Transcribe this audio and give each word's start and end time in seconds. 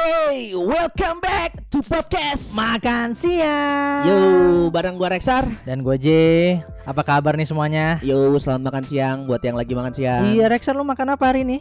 Hey, 0.00 0.56
welcome 0.56 1.20
back 1.20 1.60
to 1.68 1.84
podcast. 1.84 2.56
Makan 2.56 3.12
siang. 3.12 4.08
Yo, 4.08 4.16
bareng 4.72 4.96
gua 4.96 5.12
Rexar. 5.12 5.44
Dan 5.68 5.84
gue 5.84 5.92
J. 6.00 6.08
Apa 6.88 7.04
kabar 7.04 7.36
nih 7.36 7.44
semuanya? 7.44 8.00
Yo, 8.00 8.32
selamat 8.40 8.64
makan 8.64 8.84
siang 8.88 9.28
buat 9.28 9.44
yang 9.44 9.60
lagi 9.60 9.76
makan 9.76 9.92
siang. 9.92 10.32
Iya, 10.32 10.48
Rexer 10.48 10.72
lu 10.72 10.88
makan 10.88 11.04
apa 11.12 11.24
hari 11.28 11.44
ini? 11.44 11.60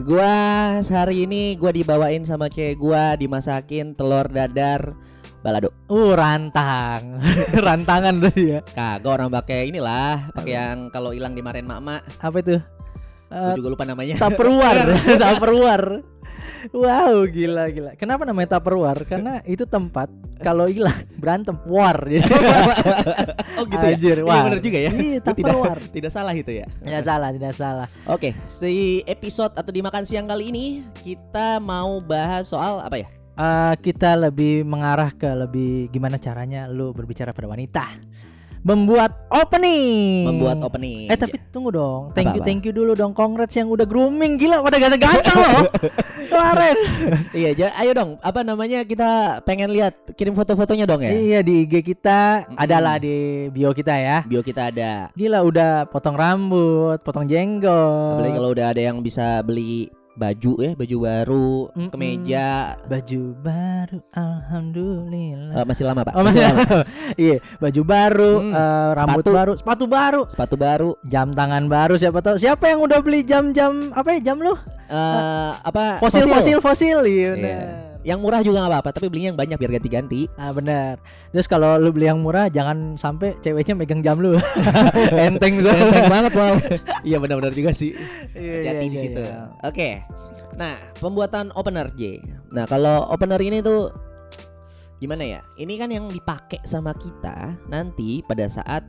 Gua 0.00 0.32
hari 0.80 1.28
ini 1.28 1.60
gua 1.60 1.76
dibawain 1.76 2.24
sama 2.24 2.48
cewek 2.48 2.80
gua 2.80 3.20
dimasakin 3.20 3.92
telur 3.92 4.32
dadar 4.32 4.96
balado. 5.44 5.68
Uh, 5.92 6.16
rantang. 6.16 7.20
Rantangan 7.68 8.16
berarti 8.16 8.44
ya. 8.48 8.60
Kagak 8.64 9.12
orang 9.12 9.28
pakai 9.28 9.68
inilah, 9.68 10.32
pakai 10.32 10.56
yang 10.56 10.88
kalau 10.88 11.12
hilang 11.12 11.36
dimarahin 11.36 11.68
mak-mak. 11.68 12.00
Apa 12.16 12.40
itu? 12.40 12.56
Gua 13.28 13.50
Uh, 13.50 13.56
juga 13.58 13.68
lupa 13.74 13.84
namanya. 13.84 14.14
Tupperware. 14.14 14.88
Tupperware. 15.20 16.13
Wow, 16.72 17.28
gila 17.28 17.68
gila. 17.68 17.90
Kenapa 17.98 18.24
namanya 18.24 18.56
Tupperware? 18.56 19.04
Karena 19.04 19.44
itu 19.44 19.68
tempat 19.68 20.08
kalau 20.40 20.64
hilang 20.64 20.96
berantem 21.20 21.58
war. 21.68 21.98
Jadi 22.00 22.24
oh 23.60 23.64
gitu 23.68 23.84
ya. 23.84 23.92
Anjir, 23.98 24.16
Iya 24.22 24.28
wah. 24.28 24.44
bener 24.48 24.60
juga 24.64 24.78
ya. 24.80 24.90
Iya, 24.94 25.18
Gua 25.20 25.32
tidak, 25.34 25.52
Tupperware. 25.52 25.82
tidak 25.96 26.10
salah 26.14 26.34
itu 26.34 26.52
ya. 26.54 26.66
Tidak 26.80 27.02
salah, 27.04 27.28
tidak 27.34 27.52
salah. 27.52 27.88
Oke, 28.08 28.32
si 28.48 29.04
episode 29.04 29.52
atau 29.52 29.68
dimakan 29.68 30.08
siang 30.08 30.24
kali 30.24 30.48
ini 30.48 30.64
kita 31.04 31.60
mau 31.60 32.00
bahas 32.00 32.48
soal 32.48 32.80
apa 32.80 32.96
ya? 33.02 33.08
Eh, 33.34 33.74
kita 33.82 34.14
lebih 34.14 34.62
mengarah 34.62 35.10
ke 35.10 35.26
lebih 35.26 35.90
gimana 35.90 36.22
caranya 36.22 36.70
lu 36.70 36.94
berbicara 36.94 37.34
pada 37.34 37.50
wanita. 37.50 37.82
Membuat 38.64 39.28
opening. 39.28 40.24
Membuat 40.24 40.56
opening. 40.64 41.04
Eh 41.06 41.20
tapi 41.20 41.36
tunggu 41.52 41.68
dong. 41.68 42.16
Thank 42.16 42.32
you 42.32 42.40
Apa-apa? 42.40 42.48
thank 42.48 42.64
you 42.64 42.72
dulu 42.72 42.96
dong. 42.96 43.12
Congrats 43.12 43.52
yang 43.52 43.68
udah 43.68 43.84
grooming 43.84 44.40
gila 44.40 44.64
pada 44.64 44.80
ganteng-ganteng 44.80 45.36
loh. 45.36 45.68
Kemarin. 46.32 46.76
Iya, 47.30 47.50
ja- 47.52 47.76
ayo 47.76 47.92
dong. 47.92 48.10
Apa 48.18 48.40
namanya 48.40 48.80
kita 48.82 49.10
pengen 49.44 49.68
lihat 49.68 49.92
kirim 50.16 50.32
foto-fotonya 50.32 50.88
dong 50.88 51.04
ya. 51.04 51.12
Iya 51.12 51.40
di 51.40 51.68
IG 51.68 51.84
kita 51.84 52.48
Mm-mm. 52.48 52.56
adalah 52.56 52.96
di 52.96 53.14
bio 53.52 53.70
kita 53.70 53.92
ya. 53.94 54.24
Bio 54.24 54.40
kita 54.40 54.72
ada. 54.72 55.12
Gila 55.12 55.44
udah 55.44 55.84
potong 55.84 56.16
rambut, 56.16 57.04
potong 57.04 57.28
jenggot. 57.28 58.16
Apalagi 58.16 58.32
kalau 58.32 58.50
udah 58.50 58.66
ada 58.72 58.80
yang 58.80 59.04
bisa 59.04 59.44
beli 59.44 59.92
baju 60.14 60.52
ya, 60.56 60.70
baju 60.72 60.96
baru, 61.00 61.50
Mm-mm. 61.70 61.90
kemeja. 61.90 62.78
baju 62.84 63.22
baru 63.36 63.98
alhamdulillah. 64.10 65.54
Eh, 65.56 65.64
masih 65.64 65.84
lama 65.84 66.00
pak. 66.02 66.14
Oh 66.14 66.22
masih 66.22 66.42
Iya, 67.20 67.36
baju 67.56 67.82
baru, 67.82 68.32
Hmm, 68.40 68.52
eh, 68.52 68.88
rambut 68.94 69.20
sepatu. 69.20 69.30
baru, 69.32 69.52
sepatu 69.54 69.84
baru, 69.86 70.22
Sepatu 70.26 70.54
baru. 70.56 70.90
jam 71.04 71.30
tangan 71.30 71.66
baru 71.66 71.94
siapa 71.94 72.18
tahu. 72.20 72.36
Siapa 72.36 72.64
yang 72.66 72.80
udah 72.80 72.98
beli 73.00 73.22
jam-jam 73.22 73.90
apa 73.90 74.14
ya 74.14 74.20
jam 74.24 74.38
lu? 74.38 74.54
eh 74.84 75.52
apa? 75.58 75.96
Fosil 75.98 76.24
fosil 76.24 76.58
fosil, 76.58 76.98
iya 77.02 77.16
Iya. 77.24 77.30
bener. 77.32 77.58
Yang 78.04 78.18
murah 78.20 78.40
juga 78.44 78.60
nggak 78.60 78.72
apa-apa, 78.76 78.90
tapi 78.92 79.08
belinya 79.08 79.32
yang 79.32 79.40
banyak 79.40 79.56
biar 79.56 79.72
ganti-ganti. 79.80 80.28
Ah 80.36 80.52
benar. 80.52 81.00
Terus 81.32 81.48
kalau 81.48 81.80
lu 81.80 81.88
beli 81.88 82.12
yang 82.12 82.20
murah 82.20 82.52
jangan 82.52 83.00
sampai 83.00 83.32
ceweknya 83.40 83.72
megang 83.72 84.04
jam 84.04 84.20
lu. 84.20 84.36
Enteng. 85.16 85.58
Enteng 85.64 86.06
banget 86.12 86.32
soal. 86.36 86.60
Iya 87.08 87.20
benar-benar 87.20 87.52
juga 87.56 87.72
sih. 87.72 87.96
Iya, 88.36 88.76
Hati-hati 88.76 88.84
iya, 88.84 88.92
di 88.92 88.96
iya, 88.96 89.04
situ. 89.04 89.24
Oke. 89.64 89.88
Nah, 90.54 90.76
pembuatan 91.00 91.50
opener 91.56 91.88
J. 91.96 92.22
Nah, 92.52 92.64
kalau 92.68 93.08
opener 93.10 93.40
ini 93.40 93.64
tuh 93.64 93.90
gimana 95.02 95.24
ya? 95.24 95.40
Ini 95.56 95.74
kan 95.80 95.88
yang 95.90 96.08
dipakai 96.12 96.62
sama 96.64 96.92
kita 96.96 97.56
nanti 97.68 98.20
pada 98.24 98.46
saat 98.46 98.84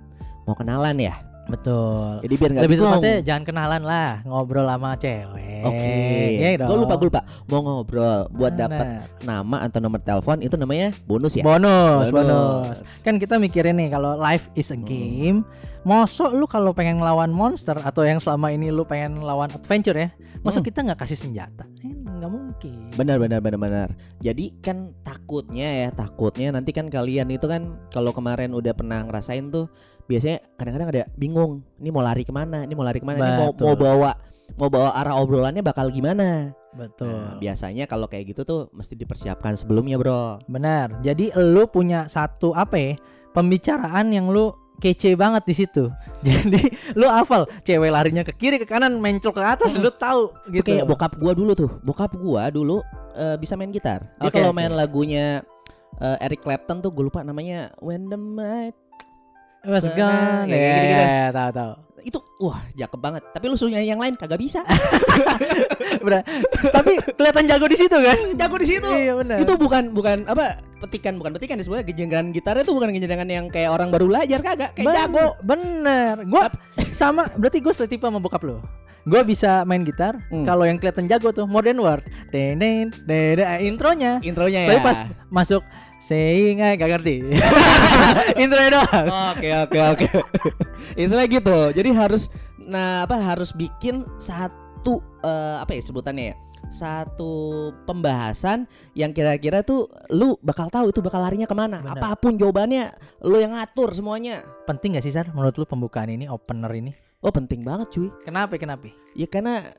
mau 0.45 0.53
kenalan 0.53 0.99
ya. 0.99 1.15
Betul. 1.45 2.25
Jadi 2.25 2.33
biar 2.35 2.49
nggak 2.51 2.63
Lebih 2.65 2.77
tepatnya 2.79 3.15
jangan 3.21 3.43
kenalan 3.45 3.83
lah, 3.85 4.11
ngobrol 4.25 4.65
sama 4.65 4.97
cewek. 4.97 5.61
Oke. 5.61 5.93
Iya 6.35 6.49
dong. 6.57 6.69
Gue 6.69 6.77
lupa 6.81 6.93
gue 6.95 7.07
lupa. 7.07 7.21
Mau 7.45 7.59
ngobrol 7.61 8.25
buat 8.33 8.53
dapat 8.53 8.87
nama 9.21 9.57
atau 9.61 9.77
nomor 9.77 10.01
telepon 10.01 10.41
itu 10.41 10.57
namanya 10.57 10.89
bonus 11.05 11.37
ya. 11.37 11.45
bonus, 11.45 12.09
bonus. 12.09 12.81
Kan 13.01 13.17
kita 13.17 13.37
mikirin 13.37 13.77
nih 13.77 13.89
kalau 13.89 14.17
life 14.17 14.49
is 14.53 14.69
a 14.69 14.77
game, 14.77 15.45
mosok 15.81 16.33
lu 16.33 16.45
kalau 16.45 16.73
pengen 16.73 16.97
ngelawan 16.97 17.29
monster 17.29 17.77
atau 17.77 18.01
yang 18.01 18.17
selama 18.17 18.49
ini 18.49 18.69
lu 18.69 18.81
pengen 18.81 19.21
ngelawan 19.21 19.53
adventure 19.53 19.93
ya, 19.93 20.09
mosok 20.41 20.61
Hmm. 20.61 20.69
kita 20.69 20.79
nggak 20.81 20.99
kasih 21.01 21.17
senjata? 21.19 21.65
Eh, 21.81 21.93
nggak 22.25 22.33
mungkin. 22.33 22.89
Benar 22.97 23.21
benar 23.21 23.39
benar 23.45 23.59
benar. 23.61 23.89
Jadi 24.19 24.57
kan 24.65 24.97
takutnya 25.05 25.85
ya, 25.85 25.89
takutnya 25.93 26.49
nanti 26.49 26.73
kan 26.73 26.89
kalian 26.89 27.29
itu 27.29 27.45
kan 27.45 27.77
kalau 27.93 28.09
kemarin 28.09 28.51
udah 28.57 28.73
pernah 28.73 29.05
ngerasain 29.05 29.53
tuh 29.53 29.69
biasanya 30.09 30.41
kadang-kadang 30.57 30.89
ada 30.89 31.03
bingung, 31.13 31.61
ini 31.77 31.93
mau 31.93 32.01
lari 32.01 32.25
ke 32.25 32.33
mana, 32.33 32.65
ini 32.65 32.73
mau 32.73 32.85
lari 32.85 32.97
ke 32.97 33.07
mana, 33.07 33.21
ini 33.21 33.37
mau 33.37 33.49
mau 33.53 33.75
bawa 33.77 34.11
mau 34.57 34.69
bawa 34.69 34.93
arah 34.97 35.17
obrolannya 35.21 35.61
bakal 35.61 35.89
gimana. 35.93 36.53
Betul. 36.75 37.07
Nah, 37.07 37.39
biasanya 37.39 37.87
kalau 37.87 38.05
kayak 38.09 38.35
gitu 38.35 38.41
tuh 38.43 38.67
mesti 38.75 38.99
dipersiapkan 38.99 39.55
sebelumnya, 39.55 39.95
Bro. 39.95 40.43
Benar. 40.49 40.99
Jadi 41.01 41.31
lu 41.37 41.65
punya 41.71 42.05
satu 42.11 42.51
apa 42.51 42.75
ya? 42.75 42.91
Pembicaraan 43.31 44.11
yang 44.11 44.27
lu 44.31 44.51
kece 44.77 45.13
banget 45.13 45.43
di 45.43 45.55
situ. 45.55 45.87
Jadi 46.25 46.61
lu 46.93 47.05
hafal 47.05 47.45
cewek 47.61 47.89
larinya 47.89 48.21
ke 48.21 48.31
kiri 48.31 48.57
ke 48.57 48.65
kanan 48.65 48.97
mencol 48.97 49.31
ke 49.31 49.39
atas 49.39 49.73
Hmm. 49.73 49.83
lu 49.83 49.91
tahu 49.91 50.21
Itu 50.47 50.55
gitu. 50.55 50.67
kayak 50.73 50.85
bokap 50.85 51.13
gua 51.15 51.31
dulu 51.31 51.51
tuh. 51.53 51.69
Bokap 51.81 52.11
gua 52.13 52.47
dulu 52.47 52.83
eh, 53.13 53.35
bisa 53.35 53.53
main 53.53 53.69
gitar. 53.69 54.03
Dia 54.15 54.27
Oke, 54.27 54.35
kalau 54.35 54.49
oke. 54.49 54.57
main 54.57 54.71
lagunya 54.71 55.41
eh, 55.95 56.17
Eric 56.21 56.41
Clapton 56.41 56.79
tuh 56.79 56.89
gue 56.89 57.03
lupa 57.03 57.21
namanya 57.21 57.71
When 57.79 58.05
the 58.05 58.15
Night 58.15 58.75
Mas 59.61 59.81
Sana, 59.81 59.95
Gon. 59.95 60.45
kayak 60.45 60.53
Ya, 60.53 60.69
gitu-gitu. 60.69 61.01
ya, 61.01 61.25
tahu 61.31 61.51
tahu. 61.51 61.71
itu 62.03 62.19
wah 62.37 62.61
jakep 62.75 62.99
banget. 62.99 63.23
Tapi 63.31 63.45
lu 63.47 63.55
suruh 63.55 63.73
nyanyi 63.73 63.89
yang 63.89 63.97
lain 63.97 64.13
kagak 64.13 64.37
bisa. 64.37 64.61
Bener. 66.05 66.21
Tapi 66.69 66.91
kelihatan 67.11 67.43
jago 67.47 67.65
di 67.65 67.73
situ 67.75 67.97
kan? 67.97 68.17
Jago 68.35 68.55
di 68.57 68.67
situ. 68.67 68.85
Iya 68.87 69.13
benar. 69.17 69.37
Itu 69.41 69.57
bukan 69.57 69.89
bukan 69.89 70.27
apa 70.27 70.53
petikan 70.85 71.17
bukan 71.17 71.35
petikan 71.35 71.57
sebenarnya 71.59 71.85
genjangan 71.89 72.25
gitarnya 72.31 72.63
itu 72.63 72.73
bukan 72.73 72.89
genjangan 72.93 73.27
yang 73.27 73.45
kayak 73.49 73.69
orang 73.73 73.89
baru 73.89 74.05
belajar 74.07 74.39
kagak 74.39 74.71
kayak 74.77 74.85
Ben- 74.85 74.97
jago. 74.97 75.27
Bener. 75.41 76.15
Gua 76.29 76.47
sama 76.99 77.27
berarti 77.35 77.59
gue 77.59 77.73
setipe 77.73 78.05
sama 78.05 78.21
bokap 78.21 78.45
lo. 78.45 78.61
Gue 79.05 79.21
bisa 79.21 79.61
main 79.69 79.85
gitar. 79.85 80.17
Hmm. 80.33 80.45
Kalau 80.45 80.65
yang 80.65 80.81
kelihatan 80.81 81.05
jago 81.05 81.29
tuh 81.29 81.45
Modern 81.45 81.77
World. 81.77 82.01
Denen, 82.33 82.89
denen, 83.05 83.45
eh, 83.45 83.61
intronya. 83.69 84.17
Intronya 84.25 84.65
ya. 84.65 84.69
Tapi 84.73 84.81
pas 84.81 84.97
masuk 85.29 85.61
saying 86.01 86.61
I 86.61 86.73
gak 86.73 86.89
ngerti. 86.89 87.21
intronya 88.43 88.81
doang. 88.81 89.07
Oke 89.37 89.49
oke 89.53 89.79
oke. 89.93 90.07
Istilahnya 91.01 91.29
gitu. 91.29 91.57
Jadi 91.77 91.89
harus 91.93 92.33
nah 92.65 93.05
apa 93.05 93.21
harus 93.21 93.53
bikin 93.53 94.01
satu 94.17 95.05
eh, 95.21 95.57
apa 95.61 95.77
ya 95.77 95.81
sebutannya 95.85 96.33
ya? 96.33 96.35
Satu 96.73 97.71
pembahasan 97.87 98.67
yang 98.97 99.15
kira-kira 99.15 99.61
tuh 99.61 99.87
lu 100.11 100.35
bakal 100.43 100.67
tahu 100.67 100.91
itu 100.91 100.99
bakal 100.99 101.23
larinya 101.23 101.47
ke 101.47 101.55
mana. 101.55 101.79
Benar. 101.79 102.01
Apa 102.01 102.19
pun 102.19 102.35
jawabannya 102.35 102.91
lu 103.23 103.37
yang 103.39 103.55
ngatur 103.55 103.93
semuanya. 103.95 104.43
Penting 104.67 104.97
gak 104.97 105.05
sih 105.05 105.13
Sar 105.13 105.29
menurut 105.31 105.55
lu 105.55 105.63
pembukaan 105.63 106.11
ini 106.11 106.27
opener 106.27 106.71
ini? 106.75 106.91
Oh 107.23 107.31
penting 107.31 107.63
banget 107.63 107.89
cuy. 107.95 108.09
Kenapa 108.27 108.59
kenapa? 108.59 108.91
Ya 109.15 109.25
karena 109.29 109.71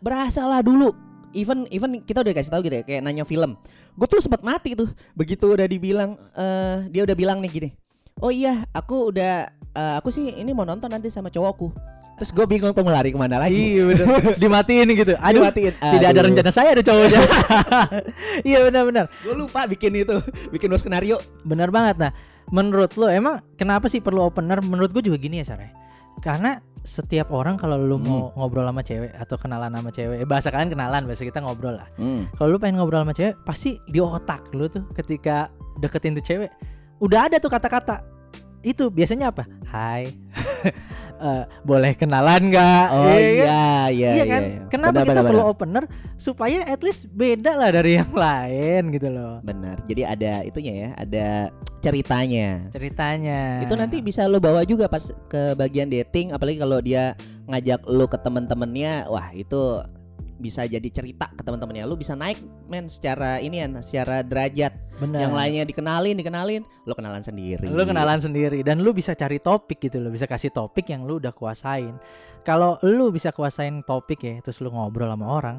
berasa 0.00 0.46
lah 0.46 0.62
dulu. 0.62 0.92
Even 1.30 1.70
even 1.70 2.02
kita 2.02 2.26
udah 2.26 2.34
kasih 2.34 2.50
tahu 2.50 2.62
gitu 2.66 2.82
ya 2.82 2.84
kayak 2.86 3.02
nanya 3.06 3.22
film. 3.22 3.54
Gue 3.94 4.06
tuh 4.06 4.22
sempat 4.22 4.42
mati 4.42 4.74
tuh 4.74 4.90
begitu 5.14 5.50
udah 5.50 5.66
dibilang 5.66 6.18
eh 6.34 6.90
dia 6.90 7.02
udah 7.06 7.16
bilang 7.18 7.38
nih 7.42 7.50
gini. 7.50 7.70
Oh 8.20 8.28
iya, 8.28 8.68
aku 8.76 9.08
udah 9.14 9.48
eh, 9.72 9.94
aku 9.96 10.12
sih 10.12 10.28
ini 10.36 10.52
mau 10.52 10.68
nonton 10.68 10.92
nanti 10.92 11.08
sama 11.08 11.32
cowokku. 11.32 11.72
Terus 12.20 12.36
gue 12.36 12.44
bingung 12.44 12.76
tuh 12.76 12.84
mau 12.84 12.92
lari 12.92 13.08
ke 13.08 13.16
mana 13.16 13.40
lagi. 13.40 13.80
Iya 13.80 13.88
bener. 13.88 14.06
Dimatiin 14.36 14.88
gitu. 14.92 15.16
Aduh. 15.16 15.40
Dimatiin. 15.40 15.72
Tidak 15.72 16.08
ada 16.12 16.20
rencana 16.20 16.50
saya 16.52 16.76
ada 16.76 16.84
cowoknya. 16.84 17.20
iya 18.48 18.60
benar-benar. 18.60 19.08
Gue 19.24 19.40
lupa 19.40 19.64
bikin 19.64 20.04
itu, 20.04 20.20
bikin 20.52 20.68
dua 20.68 20.76
skenario. 20.76 21.16
Benar 21.48 21.72
banget. 21.72 21.96
Nah, 21.96 22.12
menurut 22.52 22.92
lo 23.00 23.08
emang 23.08 23.40
kenapa 23.56 23.88
sih 23.88 24.04
perlu 24.04 24.28
opener? 24.28 24.60
Menurut 24.60 24.92
gue 24.92 25.00
juga 25.00 25.16
gini 25.16 25.40
ya, 25.40 25.48
Sar. 25.48 25.64
ya. 25.64 25.72
Karena 26.20 26.60
setiap 26.84 27.32
orang 27.32 27.56
kalau 27.56 27.80
lu 27.80 27.96
mau 27.96 28.36
ngobrol 28.36 28.68
sama 28.68 28.84
cewek 28.84 29.16
atau 29.16 29.36
kenalan 29.40 29.72
sama 29.72 29.88
cewek, 29.88 30.16
eh, 30.20 30.28
bahasa 30.28 30.52
kalian 30.52 30.76
kenalan, 30.76 31.08
bahasa 31.08 31.24
kita 31.24 31.40
ngobrol 31.40 31.80
lah. 31.80 31.88
Hmm. 31.96 32.28
Kalau 32.36 32.52
lu 32.52 32.58
pengen 32.60 32.84
ngobrol 32.84 33.00
sama 33.00 33.16
cewek, 33.16 33.32
pasti 33.48 33.80
di 33.88 33.96
otak 33.96 34.44
lu 34.52 34.68
tuh 34.68 34.84
ketika 34.92 35.48
deketin 35.80 36.12
tuh 36.20 36.24
cewek, 36.24 36.52
udah 37.00 37.32
ada 37.32 37.40
tuh 37.40 37.48
kata-kata. 37.48 38.04
Itu 38.60 38.92
biasanya 38.92 39.32
apa? 39.32 39.48
Hai. 39.64 40.12
Eh, 41.20 41.44
boleh 41.68 41.92
kenalan 41.92 42.48
nggak? 42.48 42.86
Oh 42.96 43.12
Iya 43.12 43.20
kan? 43.20 43.28
iya 43.28 43.68
iya 43.92 44.10
Iya 44.16 44.24
kan? 44.24 44.42
Benar, 44.42 44.68
Kenapa 44.72 44.96
kita 45.04 45.12
benar, 45.12 45.24
perlu 45.28 45.42
benar. 45.44 45.52
opener 45.52 45.84
supaya 46.16 46.58
at 46.64 46.80
least 46.80 47.12
beda 47.12 47.52
lah 47.60 47.68
dari 47.76 48.00
yang 48.00 48.08
lain 48.16 48.82
gitu 48.88 49.08
loh. 49.12 49.44
Benar. 49.44 49.84
Jadi 49.84 50.02
ada 50.08 50.40
itunya 50.40 50.72
ya, 50.72 50.88
ada 50.96 51.26
ceritanya. 51.84 52.72
Ceritanya. 52.72 53.60
Itu 53.60 53.76
nanti 53.76 54.00
bisa 54.00 54.24
lo 54.24 54.40
bawa 54.40 54.64
juga 54.64 54.88
pas 54.88 55.12
ke 55.28 55.52
bagian 55.60 55.92
dating, 55.92 56.32
apalagi 56.32 56.56
kalau 56.56 56.80
dia 56.80 57.12
ngajak 57.52 57.84
lo 57.84 58.08
ke 58.08 58.16
temen-temennya, 58.16 59.04
wah 59.12 59.28
itu 59.36 59.84
bisa 60.40 60.64
jadi 60.64 60.88
cerita 60.88 61.28
ke 61.30 61.44
teman-temannya. 61.44 61.84
Lu 61.84 61.94
bisa 61.94 62.16
naik 62.16 62.40
men 62.66 62.88
secara 62.88 63.38
ini 63.38 63.60
ya, 63.60 63.68
secara 63.84 64.24
derajat. 64.24 64.72
Benar. 65.00 65.28
Yang 65.28 65.32
lainnya 65.36 65.64
dikenalin, 65.68 66.16
dikenalin, 66.16 66.62
lu 66.88 66.92
kenalan 66.96 67.22
sendiri. 67.22 67.68
Lu 67.68 67.84
kenalan 67.84 68.20
sendiri 68.20 68.64
dan 68.64 68.80
lu 68.80 68.96
bisa 68.96 69.12
cari 69.12 69.40
topik 69.40 69.80
gitu 69.80 70.00
loh, 70.00 70.12
bisa 70.12 70.24
kasih 70.24 70.50
topik 70.52 70.88
yang 70.88 71.04
lu 71.04 71.20
udah 71.20 71.32
kuasain. 71.32 71.94
Kalau 72.40 72.80
lu 72.80 73.12
bisa 73.12 73.30
kuasain 73.30 73.84
topik 73.84 74.24
ya, 74.24 74.34
terus 74.40 74.64
lu 74.64 74.72
ngobrol 74.72 75.12
sama 75.12 75.28
orang, 75.28 75.56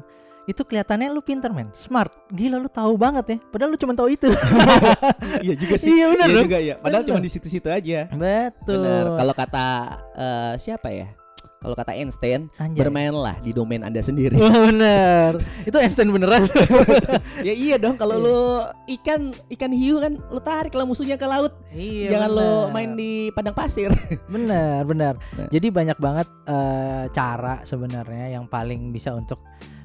itu 0.50 0.66
kelihatannya 0.66 1.14
lu 1.14 1.22
pinter 1.22 1.54
men, 1.54 1.70
smart. 1.78 2.10
Gila 2.34 2.58
lu 2.58 2.66
tahu 2.66 2.98
banget 2.98 3.24
ya. 3.30 3.38
Padahal 3.54 3.70
lu 3.70 3.78
cuma 3.78 3.94
tahu 3.94 4.10
itu. 4.10 4.26
iya 5.46 5.54
juga 5.54 5.74
sih. 5.78 5.94
Iya, 5.94 6.06
bener 6.10 6.28
Iya 6.28 6.42
juga 6.42 6.58
ya. 6.58 6.74
Padahal 6.82 7.02
Bener. 7.06 7.10
cuma 7.14 7.20
di 7.22 7.30
situ-situ 7.30 7.68
aja. 7.70 8.10
Betul. 8.10 8.82
Benar. 8.82 9.04
Kalau 9.22 9.34
kata 9.38 9.66
eh, 10.18 10.54
siapa 10.58 10.90
ya? 10.90 11.21
Kalau 11.62 11.72
kata 11.72 11.94
Einstein, 11.94 12.50
Anjay. 12.56 12.74
bermainlah 12.76 13.38
di 13.38 13.50
domain 13.50 13.80
Anda 13.80 13.98
sendiri. 13.98 14.34
Wah 14.34 14.50
bener 14.68 15.38
Itu 15.62 15.78
Einstein 15.78 16.10
beneran 16.10 16.42
ya 17.46 17.54
iya 17.54 17.78
dong 17.78 17.94
kalau 17.94 18.18
Iya. 18.18 18.24
lu 18.24 18.40
ikan 18.92 19.20
ikan 19.48 19.70
hiu 19.70 19.96
kan 19.96 20.18
lu 20.26 20.38
tarik 20.38 20.74
lah 20.74 20.82
musuhnya 20.82 21.14
ke 21.14 21.22
laut. 21.22 21.54
Iya 21.70 22.12
Jangan 22.12 22.30
lu 22.30 22.42
bener. 22.42 22.72
main 22.72 22.90
di 22.92 23.12
padang 23.30 23.54
pasir. 23.54 23.94
Bener 24.28 24.82
bener 24.82 25.14
Nah. 25.32 25.46
Jadi 25.48 25.70
banyak 25.70 25.96
banget 25.96 26.26
eh, 26.44 27.04
cara 27.08 27.62
sebenarnya 27.62 28.32
Yang 28.32 28.44
paling 28.48 28.90
bisa 28.90 29.12
untuk 29.12 29.38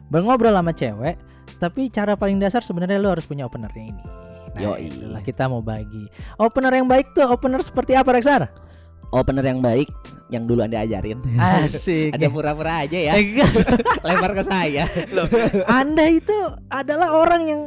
Mengobrol 0.08 0.52
sama 0.52 0.72
cewek 0.72 1.16
Tapi 1.58 1.88
cara 1.88 2.14
paling 2.14 2.38
dasar 2.38 2.60
sebenarnya 2.60 2.98
lu 2.98 3.08
harus 3.08 3.24
punya 3.24 3.44
openernya 3.44 3.86
ini 3.88 4.04
Nah 4.50 4.62
Yoi. 4.64 4.88
itulah 4.88 5.22
kita 5.22 5.46
mau 5.46 5.60
bagi 5.60 6.08
Opener 6.38 6.74
yang 6.74 6.88
baik 6.88 7.12
tuh 7.12 7.28
Opener 7.28 7.60
seperti 7.60 7.94
apa 7.94 8.10
Rexar? 8.10 8.50
Opener 9.10 9.40
yang 9.42 9.60
baik 9.60 9.88
yang 10.28 10.44
dulu 10.44 10.60
Anda 10.60 10.84
ajarin. 10.84 11.24
Asik 11.40 12.12
Ada 12.12 12.28
pura-pura 12.28 12.84
aja 12.84 13.00
ya. 13.00 13.14
Lempar 14.06 14.36
ke 14.36 14.44
saya. 14.44 14.84
Anda 15.66 16.12
itu 16.12 16.36
adalah 16.68 17.16
orang 17.16 17.44
yang 17.46 17.62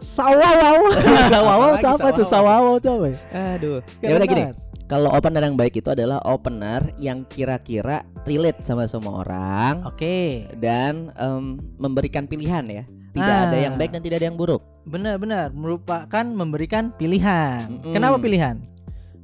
Sawawaw 0.00 0.80
Sawawaw 1.34 1.70
itu 1.76 1.86
apa 1.86 2.08
tuh? 2.10 2.24
sawawaw? 2.24 2.74
Itu 2.76 2.88
apa 2.90 3.06
ya? 3.06 3.18
Aduh. 3.54 3.78
Ya 4.00 4.16
udah 4.16 4.26
gini. 4.26 4.42
Kalau 4.84 5.14
opener 5.14 5.44
yang 5.44 5.54
baik 5.54 5.76
itu 5.76 5.86
adalah 5.86 6.18
opener 6.24 6.90
yang 6.98 7.22
kira-kira 7.24 8.02
relate 8.26 8.58
sama 8.60 8.90
semua 8.90 9.22
orang 9.22 9.86
Oke 9.86 10.50
dan 10.58 11.14
em, 11.14 11.62
memberikan 11.78 12.26
pilihan 12.26 12.66
ya. 12.66 12.82
Tidak 13.10 13.22
Ah. 13.22 13.46
ada 13.46 13.58
yang 13.60 13.74
baik 13.74 13.90
dan 13.90 14.02
tidak 14.02 14.18
ada 14.18 14.26
yang 14.26 14.34
buruk. 14.34 14.62
Benar-benar 14.82 15.52
merupakan 15.52 16.24
memberikan 16.24 16.90
pilihan. 16.90 17.70
Mm-mm. 17.70 17.94
Kenapa 17.94 18.18
pilihan? 18.18 18.66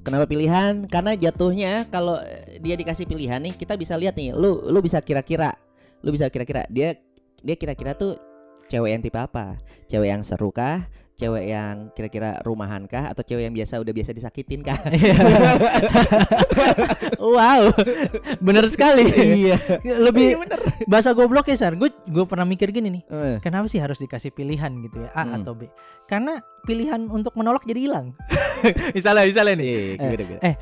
Kenapa 0.07 0.31
pilihan? 0.31 0.87
Karena 0.87 1.19
jatuhnya 1.19 1.83
kalau 1.91 2.23
dia 2.63 2.79
dikasih 2.79 3.11
pilihan 3.11 3.43
nih, 3.43 3.59
kita 3.59 3.75
bisa 3.75 3.99
lihat 3.99 4.15
nih, 4.15 4.31
lu 4.39 4.63
lu 4.71 4.79
bisa 4.79 5.03
kira-kira, 5.03 5.51
lu 6.07 6.15
bisa 6.15 6.31
kira-kira 6.31 6.63
dia 6.71 6.95
dia 7.43 7.59
kira-kira 7.59 7.91
tuh 7.99 8.15
cewek 8.67 8.91
yang 8.91 9.03
tipe 9.03 9.17
apa? 9.17 9.57
Cewek 9.87 10.09
yang 10.09 10.23
seru 10.23 10.51
kah? 10.51 10.87
Cewek 11.17 11.49
yang 11.49 11.89
kira-kira 11.97 12.45
rumahan 12.45 12.85
kah? 12.85 13.09
Atau 13.09 13.25
cewek 13.25 13.49
yang 13.49 13.55
biasa 13.55 13.81
udah 13.81 13.89
biasa 13.89 14.13
disakitin 14.13 14.61
kah? 14.61 14.77
wow, 17.17 17.73
bener 18.39 18.69
sekali. 18.69 19.09
iya. 19.45 19.57
Lebih 19.81 20.37
bahasa 20.85 21.17
goblok 21.17 21.49
ya, 21.49 21.57
Sar. 21.57 21.73
Gue 21.75 21.89
gue 22.05 22.25
pernah 22.25 22.45
mikir 22.45 22.69
gini 22.69 23.01
nih. 23.01 23.03
Eh, 23.09 23.37
Kenapa 23.41 23.65
sih 23.67 23.81
harus 23.81 23.97
dikasih 23.97 24.29
pilihan 24.31 24.69
gitu 24.85 25.03
ya, 25.03 25.11
A 25.15 25.25
Hmm. 25.25 25.41
atau 25.41 25.57
B? 25.57 25.69
Karena 26.05 26.37
pilihan 26.65 27.09
untuk 27.09 27.33
menolak 27.35 27.65
jadi 27.65 27.89
hilang. 27.89 28.13
misalnya, 28.97 29.25
misalnya 29.25 29.55
nih, 29.57 29.97
Iya, 29.97 30.17
gimana? 30.17 30.41
eh 30.43 30.55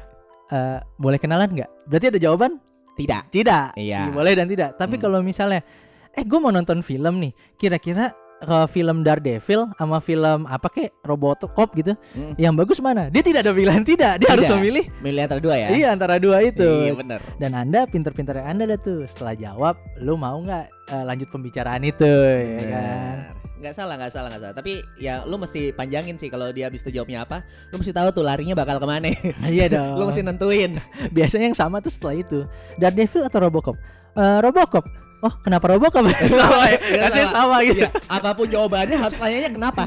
eh, 0.50 0.78
boleh 0.96 1.18
kenalan 1.18 1.50
nggak? 1.50 1.70
Berarti 1.86 2.06
ada 2.10 2.20
jawaban? 2.20 2.52
Tidak. 2.94 3.22
Tidak. 3.34 3.66
Iya. 3.74 4.06
Boleh 4.14 4.38
dan 4.38 4.46
tidak. 4.46 4.78
Tapi 4.78 4.96
Hmm. 4.96 5.02
kalau 5.02 5.18
misalnya, 5.18 5.66
eh 6.14 6.22
gue 6.22 6.38
mau 6.38 6.48
nonton 6.48 6.80
film 6.80 7.18
nih, 7.18 7.30
kira-kira 7.54 8.10
eh, 8.40 8.66
film 8.66 9.02
Daredevil 9.02 9.72
sama 9.74 9.98
film 9.98 10.44
apa 10.44 10.68
kek 10.68 10.90
Robocop 11.02 11.48
gitu, 11.74 11.92
Hmm. 12.12 12.34
yang 12.36 12.54
bagus 12.54 12.78
mana? 12.78 13.08
Dia 13.08 13.20
tidak 13.20 13.42
ada 13.42 13.52
pilihan 13.52 13.82
tidak, 13.82 14.20
dia 14.20 14.28
harus 14.30 14.46
Tidak. 14.46 14.58
memilih. 14.58 14.84
Milih 15.00 15.20
antara 15.24 15.40
dua 15.40 15.54
ya? 15.56 15.68
Iya 15.70 15.88
antara 15.90 16.14
dua 16.16 16.38
itu. 16.40 16.70
Iya, 16.84 16.94
bener. 16.94 17.20
Dan 17.36 17.52
anda 17.52 17.84
pinter-pinternya 17.84 18.44
anda 18.44 18.64
dah 18.64 18.78
tuh 18.78 19.04
setelah 19.04 19.34
jawab, 19.34 19.74
lu 19.98 20.14
mau 20.14 20.38
nggak 20.38 20.64
eh, 20.90 21.04
lanjut 21.04 21.28
pembicaraan 21.28 21.82
itu, 21.82 22.04
ya 22.06 22.44
kan? 22.44 22.60
Bener. 22.60 23.18
Nggak 23.54 23.80
salah, 23.80 23.96
nggak 23.96 24.12
salah, 24.12 24.28
nggak 24.28 24.42
salah. 24.44 24.56
Tapi 24.60 24.72
ya 25.00 25.24
lu 25.24 25.40
mesti 25.40 25.72
panjangin 25.72 26.20
sih 26.20 26.28
kalau 26.28 26.52
dia 26.52 26.68
habis 26.68 26.84
itu 26.84 26.92
jawabnya 26.92 27.24
apa. 27.24 27.40
Lu 27.72 27.80
mesti 27.80 27.96
tahu 27.96 28.12
tuh 28.12 28.20
larinya 28.20 28.52
bakal 28.52 28.76
ke 28.76 28.84
mana. 28.84 29.08
Iya 29.40 29.70
dong. 29.80 29.96
lu 29.96 30.04
mesti 30.04 30.20
nentuin. 30.20 30.76
Biasanya 31.08 31.48
yang 31.48 31.56
sama 31.56 31.80
tuh 31.80 31.88
setelah 31.88 32.12
itu. 32.14 32.44
Daredevil 32.76 33.24
atau 33.24 33.40
Robocop? 33.40 33.76
Eh, 34.14 34.38
Robocop. 34.42 34.84
Oh, 35.24 35.32
kenapa 35.40 35.72
Robocop? 35.72 36.04
sama 36.30 36.64
ya. 36.70 36.78
Iya, 36.84 37.02
Kasih 37.08 37.22
sama. 37.26 37.34
sama 37.34 37.56
gitu. 37.64 37.80
Iya, 37.82 37.90
apa 38.06 38.30
pun 38.36 38.46
jawabannya 38.46 38.96
harus 39.00 39.16
tanyanya 39.16 39.50
kenapa. 39.50 39.82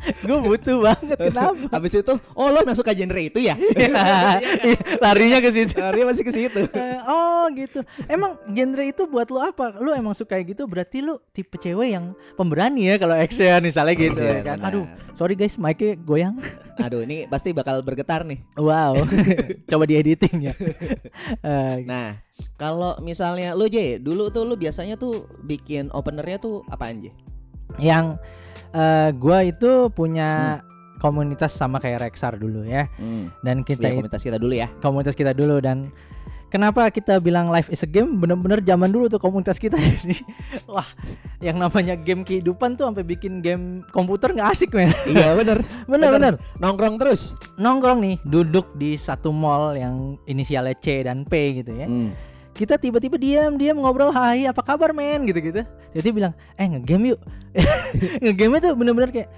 Iya. 0.20 0.24
Gue 0.24 0.38
butuh 0.42 0.76
banget 0.80 1.18
kenapa? 1.18 1.66
Habis 1.76 1.92
itu, 1.96 2.14
oh 2.32 2.48
lo 2.48 2.64
masuk 2.64 2.84
ke 2.84 2.92
genre 2.94 3.20
itu 3.20 3.38
ya? 3.38 3.54
Iya, 3.76 4.00
Larinya 4.98 5.38
ke 5.38 5.50
situ. 5.50 5.76
Dia 5.76 6.04
masih 6.04 6.24
ke 6.24 6.32
situ. 6.32 6.60
Eh, 6.70 6.98
oh 7.04 7.44
gitu. 7.52 7.84
Emang 8.06 8.36
genre 8.48 8.84
itu 8.84 9.04
buat 9.04 9.28
lu 9.28 9.38
apa? 9.38 9.76
Lu 9.76 9.92
emang 9.92 10.12
suka 10.12 10.40
gitu? 10.40 10.64
Berarti 10.64 11.00
lu 11.00 11.20
tipe 11.30 11.56
cewek 11.56 11.92
yang 11.92 12.12
pemberani 12.34 12.88
ya 12.88 12.96
kalau 12.96 13.12
action 13.12 13.60
misalnya 13.60 13.94
gitu 13.94 14.20
Iya, 14.20 14.40
kan? 14.40 14.56
benar. 14.60 14.68
Aduh, 14.72 14.84
sorry 15.12 15.34
guys, 15.34 15.56
mic 15.56 15.80
goyang. 16.02 16.40
Aduh, 16.80 17.04
ini 17.04 17.24
pasti 17.26 17.52
bakal 17.52 17.80
bergetar 17.80 18.24
nih. 18.24 18.40
Wow. 18.56 18.96
Coba 19.66 19.84
diediting 19.84 20.48
ya. 20.48 20.54
Eh, 21.40 21.76
Nah, 21.84 22.16
kalau 22.56 22.96
misalnya 23.00 23.52
lu 23.52 23.66
J, 23.66 23.98
dulu 23.98 24.28
tuh 24.28 24.44
lu 24.44 24.54
biasanya 24.54 24.96
tuh 24.96 25.28
bikin 25.42 25.92
openernya 25.92 26.38
tuh 26.38 26.64
apaan 26.68 27.00
J? 27.00 27.12
yang 27.78 28.18
eh, 28.72 29.10
gua 29.12 29.42
itu 29.42 29.88
punya 29.90 30.60
komunitas 30.96 31.50
sama 31.50 31.78
kayak 31.78 32.04
Rexar 32.04 32.36
dulu 32.36 32.62
ya. 32.62 32.84
Hmm. 32.94 33.32
Dan 33.40 33.62
kita 33.62 33.88
Ya, 33.88 33.92
komunitas 33.92 34.20
kita 34.20 34.36
dulu 34.36 34.52
ya. 34.52 34.68
komunitas 34.78 35.14
kita 35.14 35.32
dulu 35.32 35.56
dan 35.58 35.88
kenapa 36.46 36.90
kita 36.90 37.16
bilang 37.18 37.46
life 37.46 37.70
is 37.70 37.80
a 37.80 37.88
game 37.88 38.18
bener-bener 38.18 38.58
zaman 38.60 38.90
dulu 38.90 39.06
tuh 39.06 39.16
komunitas 39.16 39.54
kita 39.56 39.78
ini 39.78 40.18
wah 40.66 40.84
yang 41.38 41.56
namanya 41.56 41.94
game 41.94 42.20
kehidupan 42.20 42.74
tuh 42.74 42.84
sampai 42.84 43.00
bikin 43.00 43.38
game 43.38 43.64
komputer 43.88 44.28
nggak 44.28 44.50
asik 44.50 44.74
men 44.74 44.90
iya, 45.08 45.30
bener. 45.32 45.62
bener 45.88 46.10
bener 46.10 46.34
Nongkrong 46.58 46.98
terus. 46.98 47.38
nongkrong 47.54 48.02
nih 48.02 48.16
duduk 48.26 48.66
di 48.74 48.92
satu 48.92 49.30
mall 49.30 49.72
yang 49.72 50.18
inisialnya 50.26 50.74
C 50.74 51.00
dan 51.00 51.22
P 51.22 51.62
gitu 51.62 51.70
ya 51.72 51.86
Hmm. 51.86 52.10
Kita 52.60 52.76
tiba-tiba 52.76 53.16
diam 53.16 53.56
diam 53.56 53.80
ngobrol 53.80 54.12
hai 54.12 54.44
apa 54.44 54.60
kabar 54.60 54.92
men? 54.92 55.24
Gitu 55.24 55.40
gitu 55.40 55.64
jadi 55.96 56.08
bilang 56.12 56.32
eh 56.60 56.68
ngegame 56.68 57.16
yuk. 57.16 57.20
Ngegame 58.22 58.60
tuh 58.60 58.76
bener-bener 58.76 59.08
kayak 59.08 59.28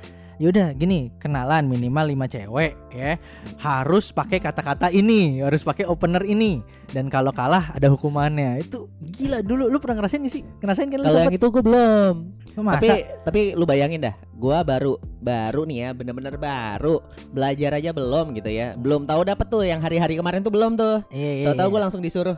yaudah 0.42 0.74
gini 0.74 1.14
kenalan 1.22 1.70
minimal 1.70 2.02
5 2.02 2.34
cewek 2.34 2.74
ya. 2.90 3.14
Harus 3.62 4.10
pakai 4.10 4.42
kata-kata 4.42 4.90
ini 4.90 5.38
harus 5.38 5.62
pakai 5.62 5.86
opener 5.86 6.26
ini. 6.26 6.66
Dan 6.90 7.06
kalau 7.06 7.30
kalah 7.30 7.70
ada 7.72 7.86
hukumannya. 7.94 8.58
Itu 8.58 8.90
gila 9.00 9.38
dulu. 9.40 9.70
Lu 9.70 9.78
pernah 9.78 10.02
ngerasain 10.02 10.26
gak 10.26 10.34
sih? 10.34 10.42
Ngerasain 10.58 10.90
kan 10.90 11.00
Kalau 11.06 11.20
yang 11.30 11.36
itu 11.38 11.46
gue 11.46 11.62
belum. 11.62 12.14
masa? 12.58 12.84
Tapi 12.84 12.88
tapi 13.24 13.40
lu 13.56 13.64
bayangin 13.64 14.04
dah, 14.04 14.12
gua 14.36 14.60
baru 14.60 15.00
baru 15.24 15.64
nih 15.64 15.88
ya, 15.88 15.90
bener-bener 15.96 16.36
baru 16.36 17.00
belajar 17.32 17.80
aja 17.80 17.96
belum 17.96 18.36
gitu 18.36 18.50
ya. 18.52 18.76
Belum 18.76 19.08
tahu 19.08 19.24
dapet 19.24 19.48
tuh 19.48 19.64
yang 19.64 19.80
hari-hari 19.80 20.20
kemarin 20.20 20.44
tuh 20.44 20.52
belum 20.52 20.76
tuh. 20.76 21.00
iya, 21.08 21.32
iya, 21.40 21.46
Tahu-tahu 21.48 21.64
iya. 21.64 21.72
gue 21.72 21.80
langsung 21.80 22.02
disuruh, 22.04 22.36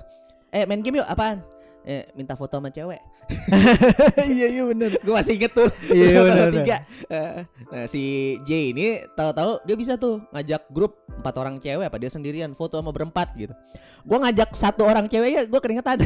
eh 0.54 0.64
main 0.64 0.80
game 0.80 1.02
yuk 1.02 1.08
apaan? 1.08 1.42
Eh, 1.84 2.08
minta 2.16 2.32
foto 2.32 2.56
sama 2.56 2.73
cewek. 2.73 2.96
iya 4.25 4.49
iya 4.49 4.64
bener 4.64 4.96
Gue 5.04 5.12
masih 5.12 5.37
inget 5.37 5.52
tuh. 5.52 5.68
Iya, 5.88 6.25
bener, 6.25 6.49
tiga. 6.49 6.76
Eh, 7.08 7.44
Nah 7.68 7.84
si 7.84 8.00
J 8.40 8.73
ini 8.73 8.87
tahu-tahu 9.12 9.61
dia 9.64 9.76
bisa 9.76 10.00
tuh 10.00 10.25
ngajak 10.32 10.64
grup 10.73 10.96
empat 11.12 11.34
orang 11.37 11.61
cewek 11.61 11.84
apa 11.84 12.00
dia 12.00 12.08
sendirian 12.08 12.56
foto 12.56 12.80
sama 12.80 12.88
berempat 12.88 13.37
gitu. 13.37 13.52
Gue 14.00 14.16
ngajak 14.16 14.56
satu 14.56 14.88
orang 14.88 15.12
ceweknya 15.12 15.44
gue 15.44 15.61
keringetan. 15.61 16.00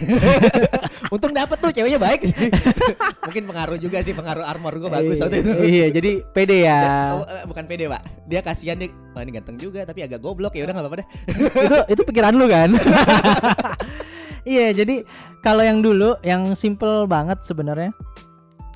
Untung 1.14 1.30
dapet 1.30 1.62
tuh 1.62 1.70
ceweknya 1.70 2.02
baik 2.02 2.26
sih. 2.26 2.50
Mungkin 3.22 3.44
pengaruh 3.46 3.78
juga 3.78 4.02
sih 4.02 4.14
pengaruh 4.14 4.42
armor 4.42 4.74
gue 4.78 4.90
bagus 4.90 5.14
Iya, 5.14 5.24
waktu 5.30 5.36
itu. 5.38 5.50
iya 5.62 5.86
jadi 5.92 6.10
pede 6.32 6.58
ya 6.66 6.80
Oh, 7.14 7.22
eh, 7.22 7.44
bukan 7.44 7.68
pede 7.68 7.86
pak 7.86 8.02
Dia 8.26 8.40
kasihan 8.42 8.74
dia 8.74 8.90
oh, 9.14 9.20
ini 9.20 9.30
ganteng 9.30 9.54
juga 9.54 9.84
tapi 9.84 10.02
agak 10.02 10.18
goblok 10.18 10.56
ya 10.56 10.66
udah 10.66 10.74
nggak 10.74 10.86
apa-apa 10.88 10.98
deh 11.04 11.08
itu 11.60 11.76
itu 11.92 12.02
pikiran 12.02 12.34
lu 12.34 12.48
kan 12.48 12.72
iya 14.48 14.72
jadi 14.72 15.04
kalau 15.44 15.60
yang 15.60 15.84
dulu 15.84 16.16
yang 16.24 16.56
simple 16.56 17.04
banget 17.04 17.44
sebenarnya 17.44 17.92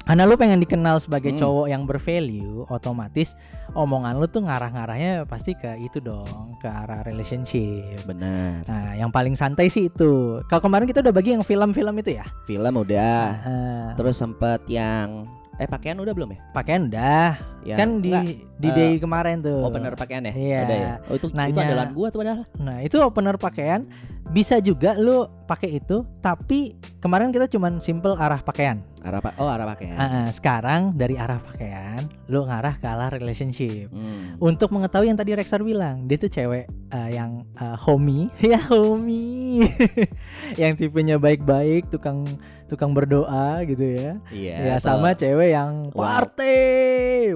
karena 0.03 0.27
lu 0.27 0.35
pengen 0.35 0.59
dikenal 0.59 0.99
sebagai 0.99 1.31
Hmm. 1.31 1.39
cowok 1.39 1.67
yang 1.71 1.87
bervalue 1.87 2.67
otomatis 2.69 3.39
omongan 3.79 4.19
lu 4.19 4.27
tuh 4.27 4.43
ngarah-ngarahnya 4.43 5.31
pasti 5.31 5.55
ke 5.55 5.79
itu 5.79 6.03
dong 6.03 6.59
ke 6.59 6.67
arah 6.67 7.07
relationship. 7.07 8.03
Benar 8.03 8.67
nah 8.67 8.99
yang 8.99 9.15
paling 9.15 9.39
santai 9.39 9.71
sih 9.71 9.87
itu. 9.87 10.43
Kalau 10.51 10.59
kemarin 10.61 10.91
kita 10.91 11.07
udah 11.07 11.15
bagi 11.15 11.39
yang 11.39 11.47
film-film 11.47 11.95
itu 12.03 12.19
ya? 12.19 12.27
Film 12.45 12.75
udah. 12.75 13.23
Eh, 13.47 13.89
Terus 13.95 14.19
sempet 14.19 14.67
yang 14.67 15.31
Eh 15.61 15.69
pakaian 15.69 16.01
udah 16.01 16.15
belum 16.17 16.33
ya? 16.33 16.39
pakaian 16.57 16.89
udah 16.89 17.53
Ya, 17.63 17.79
kan 17.79 18.03
di 18.03 18.11
enggak, 18.11 18.43
di 18.59 18.69
eh, 18.69 18.75
day 18.75 18.93
kemarin 18.99 19.39
tuh. 19.39 19.63
opener 19.63 19.95
pakaian 19.95 20.27
ya? 20.27 20.35
Iya. 20.35 20.59
Ada 20.67 20.75
ya? 20.75 20.95
Oh 21.07 21.15
itu 21.15 21.27
itu 21.31 21.37
Nanya. 21.39 21.63
andalan 21.63 21.91
gua 21.95 22.09
tuh 22.11 22.19
padahal. 22.19 22.43
Nah, 22.59 22.79
itu 22.83 22.97
opener 22.99 23.37
pakaian 23.39 23.87
bisa 24.35 24.59
juga 24.59 24.99
lu 24.99 25.29
pakai 25.47 25.79
itu, 25.79 26.03
tapi 26.25 26.75
kemarin 26.99 27.31
kita 27.31 27.47
cuman 27.47 27.79
simple 27.79 28.19
arah 28.19 28.41
pakaian. 28.43 28.83
Arah 29.05 29.23
pak. 29.23 29.35
Oh, 29.39 29.47
arah 29.47 29.67
pakaian. 29.69 29.95
Ah, 29.95 30.27
ah, 30.27 30.29
sekarang 30.33 30.97
dari 30.99 31.15
arah 31.15 31.39
pakaian 31.39 32.07
lu 32.27 32.49
ngarah 32.49 32.81
ke 32.81 32.87
arah 32.89 33.11
relationship. 33.13 33.93
Hmm. 33.93 34.41
Untuk 34.41 34.73
mengetahui 34.73 35.13
yang 35.13 35.19
tadi 35.21 35.37
Rexar 35.37 35.61
bilang, 35.63 36.09
dia 36.11 36.17
tuh 36.19 36.33
cewek 36.33 36.67
eh, 36.67 37.09
yang 37.15 37.45
eh, 37.61 37.77
homie, 37.79 38.27
ya 38.43 38.59
homie, 38.73 39.69
yang 40.61 40.75
tipenya 40.75 41.21
baik-baik, 41.21 41.93
tukang 41.93 42.25
tukang 42.73 42.91
berdoa 42.91 43.61
gitu 43.63 43.85
ya. 43.85 44.17
Iya. 44.29 44.57
ya 44.65 44.77
sama 44.79 45.13
cewek 45.13 45.53
yang 45.53 45.93
Wild. 45.93 46.01
party. 46.01 46.59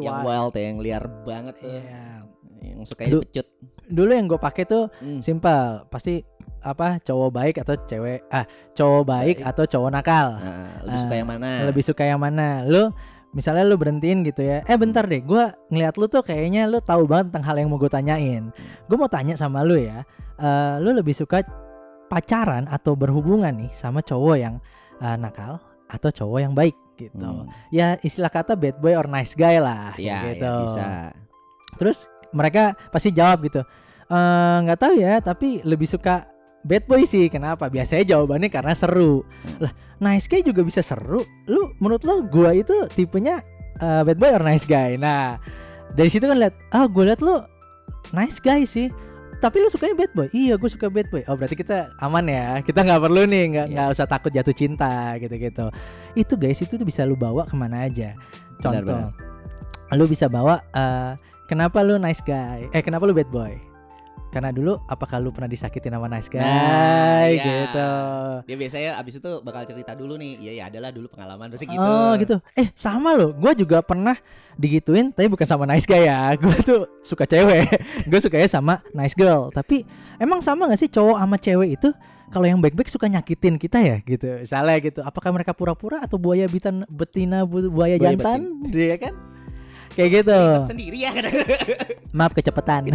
yang 0.01 0.19
Wah, 0.19 0.25
wild 0.25 0.53
ya, 0.53 0.63
yang 0.65 0.79
liar 0.81 1.05
banget 1.23 1.55
tuh. 1.57 1.69
iya. 1.71 2.25
Yang 2.65 2.79
sukanya 2.89 3.09
Aduh. 3.13 3.23
pecut. 3.23 3.47
Dulu 3.87 4.11
yang 4.11 4.27
gue 4.27 4.41
pakai 4.41 4.65
tuh 4.65 4.89
Hmm. 4.99 5.21
Simpel, 5.21 5.87
pasti 5.87 6.25
apa 6.59 6.99
cowok 6.99 7.31
baik 7.31 7.55
atau 7.61 7.79
cewek 7.79 8.27
ah 8.29 8.43
cowok 8.73 9.03
baik, 9.05 9.37
Baik. 9.39 9.47
atau 9.47 9.65
cowok 9.65 9.91
nakal. 9.93 10.27
Nah, 10.35 10.83
lebih 10.83 10.99
suka 10.99 11.13
Ah, 11.13 11.19
yang 11.21 11.29
mana? 11.29 11.49
Lebih 11.63 11.85
suka 11.85 12.03
yang 12.03 12.19
mana? 12.19 12.49
Lu 12.67 12.91
misalnya 13.31 13.63
lu 13.63 13.77
berhentiin 13.77 14.25
gitu 14.25 14.43
ya. 14.43 14.65
Eh 14.65 14.75
bentar 14.75 15.05
deh, 15.05 15.23
gua 15.23 15.55
ngeliat 15.69 15.95
lu 15.95 16.09
tuh 16.09 16.25
kayaknya 16.25 16.67
lu 16.67 16.81
tahu 16.81 17.07
banget 17.07 17.31
tentang 17.31 17.45
hal 17.45 17.57
yang 17.57 17.69
mau 17.69 17.77
gue 17.77 17.87
tanyain. 17.87 18.51
Gue 18.85 18.97
mau 18.97 19.07
tanya 19.07 19.37
sama 19.37 19.63
lu 19.63 19.77
ya. 19.77 20.03
eh, 20.37 20.75
lu 20.81 20.91
lebih 20.93 21.15
suka 21.15 21.41
pacaran 22.07 22.67
atau 22.67 22.95
berhubungan 22.95 23.51
nih 23.57 23.71
sama 23.73 23.99
cowok 23.99 24.37
yang 24.37 24.55
eh, 25.03 25.17
nakal 25.17 25.61
atau 25.87 26.11
cowok 26.11 26.39
yang 26.43 26.55
baik 26.55 26.77
gitu. 26.97 27.21
Hmm. 27.21 27.49
Ya 27.69 28.01
istilah 28.01 28.33
kata 28.33 28.57
bad 28.57 28.81
boy 28.81 28.97
or 28.97 29.07
nice 29.07 29.37
guy 29.37 29.61
lah 29.61 29.95
kayak 29.95 30.03
ya, 30.03 30.21
gitu. 30.33 30.55
bisa. 30.67 30.87
Terus 31.77 31.99
mereka 32.33 32.73
pasti 32.91 33.13
jawab 33.13 33.45
gitu. 33.47 33.61
"Eh, 34.09 34.57
nggak 34.65 34.79
tahu 34.81 34.95
ya, 34.99 35.21
tapi 35.21 35.61
lebih 35.63 35.87
suka 35.87 36.25
bad 36.67 36.85
boy 36.91 37.07
sih. 37.07 37.31
Kenapa? 37.31 37.71
Biasanya 37.71 38.17
jawabannya 38.17 38.51
karena 38.51 38.75
seru. 38.75 39.23
Lah, 39.63 39.73
nice 40.03 40.27
guy 40.27 40.43
juga 40.43 40.67
bisa 40.67 40.83
seru. 40.83 41.23
Lu 41.47 41.71
menurut 41.79 42.03
lu 42.03 42.27
gua 42.27 42.57
itu 42.57 42.75
tipenya 42.97 43.45
eh, 43.79 44.03
bad 44.03 44.19
boy 44.19 44.31
or 44.33 44.43
nice 44.43 44.67
guy? 44.67 44.99
Nah, 44.99 45.39
dari 45.95 46.11
situ 46.11 46.27
kan 46.27 46.41
lihat, 46.41 46.57
ah 46.75 46.89
gua 46.91 47.13
lihat 47.13 47.21
lu 47.23 47.39
nice 48.11 48.41
guy 48.43 48.67
sih. 48.67 48.91
Tapi 49.37 49.57
lu 49.61 49.69
sukanya 49.69 49.95
bad 49.95 50.13
boy? 50.17 50.29
Iya, 50.33 50.57
gue 50.57 50.71
suka 50.71 50.89
bad 50.89 51.09
boy. 51.13 51.23
Oh, 51.29 51.37
berarti 51.37 51.55
kita 51.55 51.93
aman 52.01 52.25
ya. 52.25 52.65
Kita 52.65 52.81
nggak 52.81 53.01
perlu 53.05 53.23
nih, 53.29 53.45
nggak 53.53 53.67
Iya. 53.69 53.75
nggak 53.77 53.89
usah 53.93 54.07
takut 54.09 54.33
jatuh 54.33 54.57
cinta 54.57 55.13
gitu-gitu. 55.21 55.69
Itu 56.17 56.35
guys, 56.35 56.59
itu 56.59 56.75
tuh 56.75 56.87
bisa 56.89 57.05
lu 57.05 57.15
bawa 57.15 57.45
ke 57.45 57.53
mana 57.53 57.85
aja. 57.85 58.17
Contoh, 58.57 59.13
Benar, 59.13 59.93
lu 59.93 60.05
bisa 60.09 60.27
bawa 60.27 60.65
eh, 60.73 61.13
kenapa 61.47 61.85
lu 61.85 62.01
nice 62.01 62.25
guy? 62.25 62.65
Eh, 62.73 62.81
kenapa 62.81 63.05
lu 63.05 63.13
bad 63.13 63.29
boy? 63.29 63.53
Karena 64.27 64.53
dulu 64.53 64.77
apakah 64.89 65.17
lu 65.17 65.33
pernah 65.33 65.49
disakitin 65.49 65.97
sama 65.97 66.13
nice 66.13 66.29
guy 66.29 66.45
Nah, 66.45 67.25
iya. 67.25 67.41
gitu. 67.41 67.89
Dia 68.45 68.57
biasanya 68.59 68.91
abis 69.01 69.17
itu 69.17 69.31
bakal 69.41 69.65
cerita 69.65 69.97
dulu 69.97 70.21
nih. 70.21 70.33
Iya 70.45 70.53
ya 70.53 70.65
adalah 70.69 70.93
dulu 70.93 71.09
pengalaman 71.09 71.49
terus 71.49 71.65
gitu. 71.65 71.77
Oh 71.79 72.13
gitu. 72.21 72.37
Eh 72.53 72.69
sama 72.77 73.17
loh. 73.17 73.33
Gue 73.33 73.57
juga 73.57 73.81
pernah 73.81 74.17
digituin, 74.57 75.13
tapi 75.13 75.29
bukan 75.29 75.45
sama 75.45 75.69
nice 75.69 75.85
guy 75.85 76.09
ya. 76.09 76.33
Gue 76.41 76.57
tuh 76.65 76.89
suka 77.05 77.29
cewek. 77.29 77.69
Gue 78.11 78.21
sukanya 78.21 78.49
sama 78.49 78.81
nice 78.93 79.13
girl. 79.13 79.53
Tapi 79.53 79.85
emang 80.17 80.41
sama 80.41 80.69
gak 80.69 80.81
sih 80.81 80.91
cowok 80.91 81.17
sama 81.21 81.37
cewek 81.37 81.77
itu? 81.77 81.91
Kalau 82.27 82.43
yang 82.43 82.59
baik-baik 82.59 82.91
suka 82.91 83.07
nyakitin 83.07 83.55
kita 83.55 83.79
ya 83.79 83.97
gitu. 84.03 84.27
Misalnya 84.43 84.77
gitu. 84.83 85.01
Apakah 85.05 85.31
mereka 85.31 85.55
pura-pura 85.55 86.03
atau 86.03 86.19
buaya 86.19 86.51
bitan 86.51 86.83
betina 86.91 87.47
bu- 87.47 87.71
buaya 87.71 87.95
Buaya 88.01 88.19
jantan? 88.19 88.67
Dia 88.67 88.99
kan? 88.99 89.15
Kayak 89.95 90.11
gitu. 90.21 90.41
Sendiri 90.67 90.99
ya. 91.07 91.15
Maaf 92.19 92.35
kecepatan. 92.35 92.91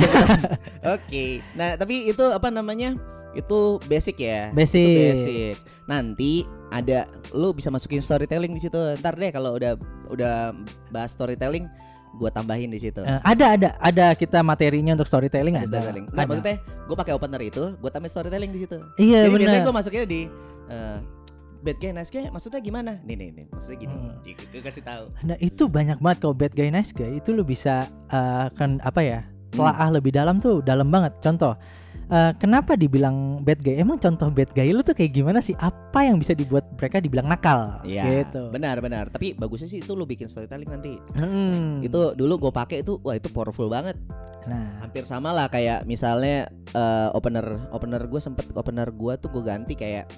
Oke. 0.83 1.39
Nah, 1.55 1.79
tapi 1.79 2.11
itu 2.11 2.23
apa 2.27 2.51
namanya? 2.51 2.99
Itu 3.31 3.79
basic 3.87 4.19
ya. 4.19 4.51
Basic. 4.51 4.83
Itu 4.83 5.01
basic. 5.15 5.55
Nanti 5.87 6.43
ada 6.71 7.03
lu 7.31 7.51
bisa 7.51 7.67
masukin 7.67 7.99
storytelling 7.99 8.51
di 8.51 8.61
situ. 8.61 8.79
Ntar 8.97 9.13
deh 9.13 9.29
kalau 9.29 9.53
udah 9.53 9.75
udah 10.07 10.55
bahas 10.87 11.11
storytelling, 11.11 11.67
gua 12.15 12.27
tambahin 12.27 12.67
di 12.67 12.79
situ. 12.79 12.99
Eh, 13.01 13.19
ada 13.21 13.45
ada 13.53 13.69
ada 13.77 14.05
kita 14.11 14.39
materinya 14.41 14.95
untuk 14.95 15.05
storytelling 15.05 15.53
Ada 15.53 15.61
ada. 15.61 15.69
storytelling. 15.69 16.05
Nah, 16.07 16.15
Ada. 16.17 16.27
maksudnya 16.27 16.55
gue 16.63 16.95
pakai 16.97 17.13
opener 17.13 17.41
itu, 17.41 17.63
gue 17.73 17.89
tambahin 17.89 18.11
storytelling 18.11 18.51
di 18.51 18.59
situ. 18.59 18.77
Iya 18.97 19.27
Jadi 19.27 19.35
biasanya 19.37 19.51
benar. 19.53 19.67
gue 19.67 19.75
masuknya 19.75 20.03
di 20.05 20.21
eh, 20.67 20.97
bad 21.61 21.77
guy, 21.77 21.91
nice 21.91 22.09
guy, 22.09 22.25
maksudnya 22.27 22.59
gimana? 22.59 22.91
Nih 23.03 23.15
nih 23.15 23.29
nih, 23.31 23.45
maksudnya 23.47 23.77
gini. 23.79 23.93
Hmm. 23.93 24.15
Jika 24.23 24.43
gue 24.47 24.61
kasih 24.61 24.83
tahu. 24.83 25.03
Nah 25.21 25.37
itu 25.37 25.63
banyak 25.67 25.99
banget 25.99 26.17
kalau 26.19 26.33
bad 26.33 26.51
guy 26.51 26.67
nice 26.67 26.91
guy 26.91 27.11
itu 27.13 27.31
lu 27.31 27.43
bisa 27.43 27.83
eh, 28.07 28.47
kan 28.55 28.79
apa 28.81 29.01
ya 29.01 29.21
Hmm. 29.51 29.67
telaah 29.67 29.89
lebih 29.91 30.15
dalam 30.15 30.39
tuh 30.39 30.63
dalam 30.63 30.87
banget. 30.87 31.19
Contoh 31.19 31.59
eh, 32.11 32.31
kenapa 32.37 32.75
dibilang 32.75 33.39
bad 33.41 33.63
guy? 33.63 33.79
Emang 33.79 33.95
contoh 33.97 34.27
bad 34.27 34.51
guy 34.51 34.69
lu 34.69 34.83
tuh 34.83 34.91
kayak 34.91 35.15
gimana 35.15 35.39
sih? 35.39 35.55
Apa 35.55 36.03
yang 36.05 36.19
bisa 36.19 36.35
dibuat 36.35 36.67
mereka 36.75 36.99
dibilang 36.99 37.25
nakal? 37.25 37.79
Iya, 37.81 38.27
Gitu. 38.27 38.51
benar 38.51 38.83
benar. 38.83 39.07
Tapi 39.07 39.33
bagusnya 39.33 39.65
sih 39.65 39.79
itu 39.79 39.95
lu 39.95 40.03
bikin 40.03 40.27
storytelling 40.27 40.67
nanti. 40.67 40.99
Hmm. 41.15 41.79
Itu 41.79 42.11
dulu 42.13 42.47
gue 42.47 42.51
pakai 42.51 42.83
itu, 42.83 42.99
wah 43.01 43.15
itu 43.15 43.31
powerful 43.31 43.71
banget. 43.71 43.95
Nah 44.45 44.81
Hampir 44.81 45.05
sama 45.05 45.31
lah 45.31 45.47
kayak 45.47 45.85
misalnya 45.85 46.49
eh, 46.73 47.09
opener 47.13 47.45
opener 47.71 48.01
gue 48.05 48.19
sempet 48.19 48.49
opener 48.53 48.89
gue 48.89 49.13
tuh 49.15 49.29
gue 49.29 49.43
ganti 49.45 49.77
kayak 49.77 50.09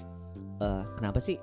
eh, 0.58 0.82
kenapa 0.96 1.20
sih 1.20 1.36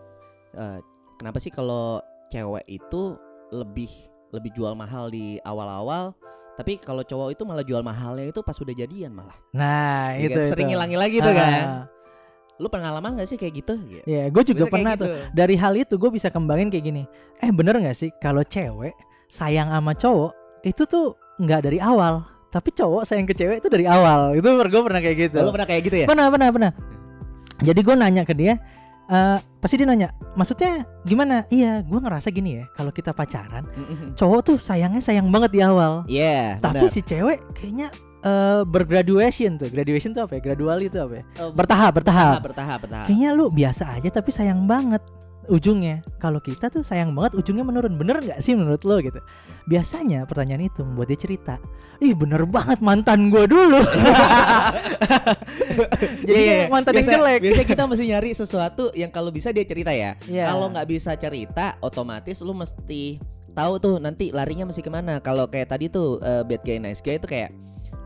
eh, 0.57 0.79
kenapa 1.15 1.37
sih 1.37 1.53
kalau 1.53 2.01
cewek 2.27 2.65
itu 2.65 3.15
lebih 3.53 3.91
lebih 4.31 4.51
jual 4.55 4.73
mahal 4.73 5.11
di 5.11 5.37
awal-awal 5.43 6.15
tapi 6.59 6.77
kalau 6.77 7.01
cowok 7.01 7.33
itu 7.33 7.43
malah 7.47 7.65
jual 7.65 7.81
mahalnya 7.81 8.29
itu 8.29 8.39
pas 8.43 8.55
udah 8.57 8.75
jadian 8.75 9.11
malah 9.15 9.37
nah 9.55 10.13
Iya 10.15 10.27
itu 10.27 10.39
kan? 10.43 10.49
sering 10.51 10.67
ngilangi 10.71 10.97
lagi 10.99 11.17
tuh 11.23 11.33
kan 11.33 11.87
lu 12.61 12.69
pengalaman 12.69 13.17
gak 13.17 13.25
sih 13.25 13.41
kayak 13.41 13.65
gitu. 13.65 13.73
Iya, 14.05 14.29
gue 14.29 14.43
juga 14.45 14.69
kayak 14.69 14.73
pernah 14.77 14.93
gitu. 14.93 15.09
tuh. 15.09 15.17
Dari 15.33 15.55
hal 15.57 15.73
itu 15.73 15.97
gue 15.97 16.11
bisa 16.13 16.29
kembangin 16.29 16.69
kayak 16.69 16.85
gini. 16.93 17.03
Eh 17.41 17.49
bener 17.49 17.73
nggak 17.73 17.97
sih 17.97 18.13
kalau 18.21 18.45
cewek 18.45 18.93
sayang 19.33 19.73
sama 19.73 19.97
cowok 19.97 20.61
itu 20.61 20.85
tuh 20.85 21.17
nggak 21.41 21.65
dari 21.65 21.81
awal, 21.81 22.21
tapi 22.53 22.69
cowok 22.69 23.01
sayang 23.01 23.25
ke 23.25 23.33
cewek 23.33 23.65
itu 23.65 23.69
dari 23.71 23.89
awal. 23.89 24.37
Itu 24.37 24.45
gue 24.53 24.81
pernah 24.85 25.01
kayak 25.01 25.17
gitu. 25.17 25.37
lu 25.41 25.49
pernah 25.49 25.65
kayak 25.65 25.81
gitu 25.89 25.95
ya 26.03 26.05
Pernah, 26.05 26.29
pernah, 26.29 26.47
pernah. 26.53 26.71
Jadi 27.65 27.79
gue 27.81 27.95
nanya 27.97 28.23
ke 28.29 28.33
dia, 28.37 28.61
eh 29.11 29.37
pasti 29.59 29.75
dia 29.75 29.85
nanya, 29.85 30.09
maksudnya 30.33 30.87
gimana? 31.03 31.43
Iya, 31.51 31.83
gue 31.83 31.99
ngerasa 31.99 32.31
gini 32.31 32.57
ya, 32.57 32.65
kalau 32.73 32.89
kita 32.89 33.11
pacaran, 33.11 33.67
cowok 34.15 34.39
tuh 34.41 34.57
sayangnya 34.57 35.03
sayang 35.03 35.27
banget 35.27 35.51
di 35.51 35.59
awal, 35.59 36.07
Iya 36.07 36.57
tapi 36.57 36.87
benar. 36.87 36.93
si 36.95 37.03
cewek 37.03 37.43
kayaknya 37.51 37.91
eh 38.21 38.61
bergraduation 38.63 39.57
tuh, 39.57 39.67
graduation 39.67 40.15
tuh 40.15 40.23
apa 40.23 40.37
ya? 40.37 40.41
Gradual 40.41 40.79
itu 40.79 40.95
apa 40.95 41.13
ya? 41.19 41.23
Oh, 41.43 41.51
Bertahap, 41.51 41.91
bertahap. 41.99 42.39
bertahap 42.39 42.41
bertahap 42.45 42.79
bertahap 42.81 43.05
Kayaknya 43.11 43.29
lu 43.33 43.45
biasa 43.49 43.83
aja 43.97 44.09
tapi 44.09 44.29
sayang 44.31 44.63
banget 44.63 45.01
ujungnya. 45.49 46.05
Kalau 46.21 46.37
kita 46.37 46.69
tuh 46.69 46.85
sayang 46.85 47.17
banget 47.17 47.33
ujungnya 47.35 47.65
menurun. 47.65 47.97
Bener 47.97 48.21
nggak 48.21 48.39
sih 48.39 48.53
menurut 48.53 48.85
lo 48.85 49.01
gitu? 49.01 49.17
Biasanya 49.65 50.29
pertanyaan 50.29 50.69
itu 50.69 50.85
membuat 50.85 51.09
dia 51.09 51.19
cerita. 51.19 51.57
Ih 51.97 52.13
bener 52.13 52.45
banget 52.45 52.77
mantan 52.79 53.33
gua 53.33 53.49
dulu. 53.49 53.81
Jadi 56.21 56.37
iya, 56.37 56.47
kayak 56.47 56.61
iya. 56.61 56.71
mantan 56.71 56.93
yang 56.93 57.01
Biasa- 57.01 57.15
jelek. 57.17 57.39
Biasanya 57.41 57.67
kita 57.67 57.83
mesti 57.85 58.05
nyari 58.07 58.29
sesuatu 58.31 58.83
yang 58.93 59.11
kalau 59.11 59.29
bisa 59.29 59.49
dia 59.49 59.65
cerita 59.65 59.91
ya. 59.91 60.13
Iya. 60.25 60.45
Kalau 60.47 60.69
nggak 60.69 60.87
bisa 60.87 61.11
cerita, 61.17 61.75
otomatis 61.81 62.37
lu 62.39 62.53
mesti 62.53 63.17
tahu 63.51 63.73
tuh 63.77 63.95
nanti 63.99 64.31
larinya 64.31 64.63
mesti 64.63 64.79
ke 64.79 64.87
mana. 64.87 65.19
Kalau 65.19 65.49
kayak 65.49 65.73
tadi 65.73 65.89
tuh 65.89 66.21
eh, 66.21 66.43
bad 66.45 66.61
guy 66.61 66.77
nice 66.77 67.01
guy 67.01 67.17
itu 67.17 67.27
kayak 67.27 67.51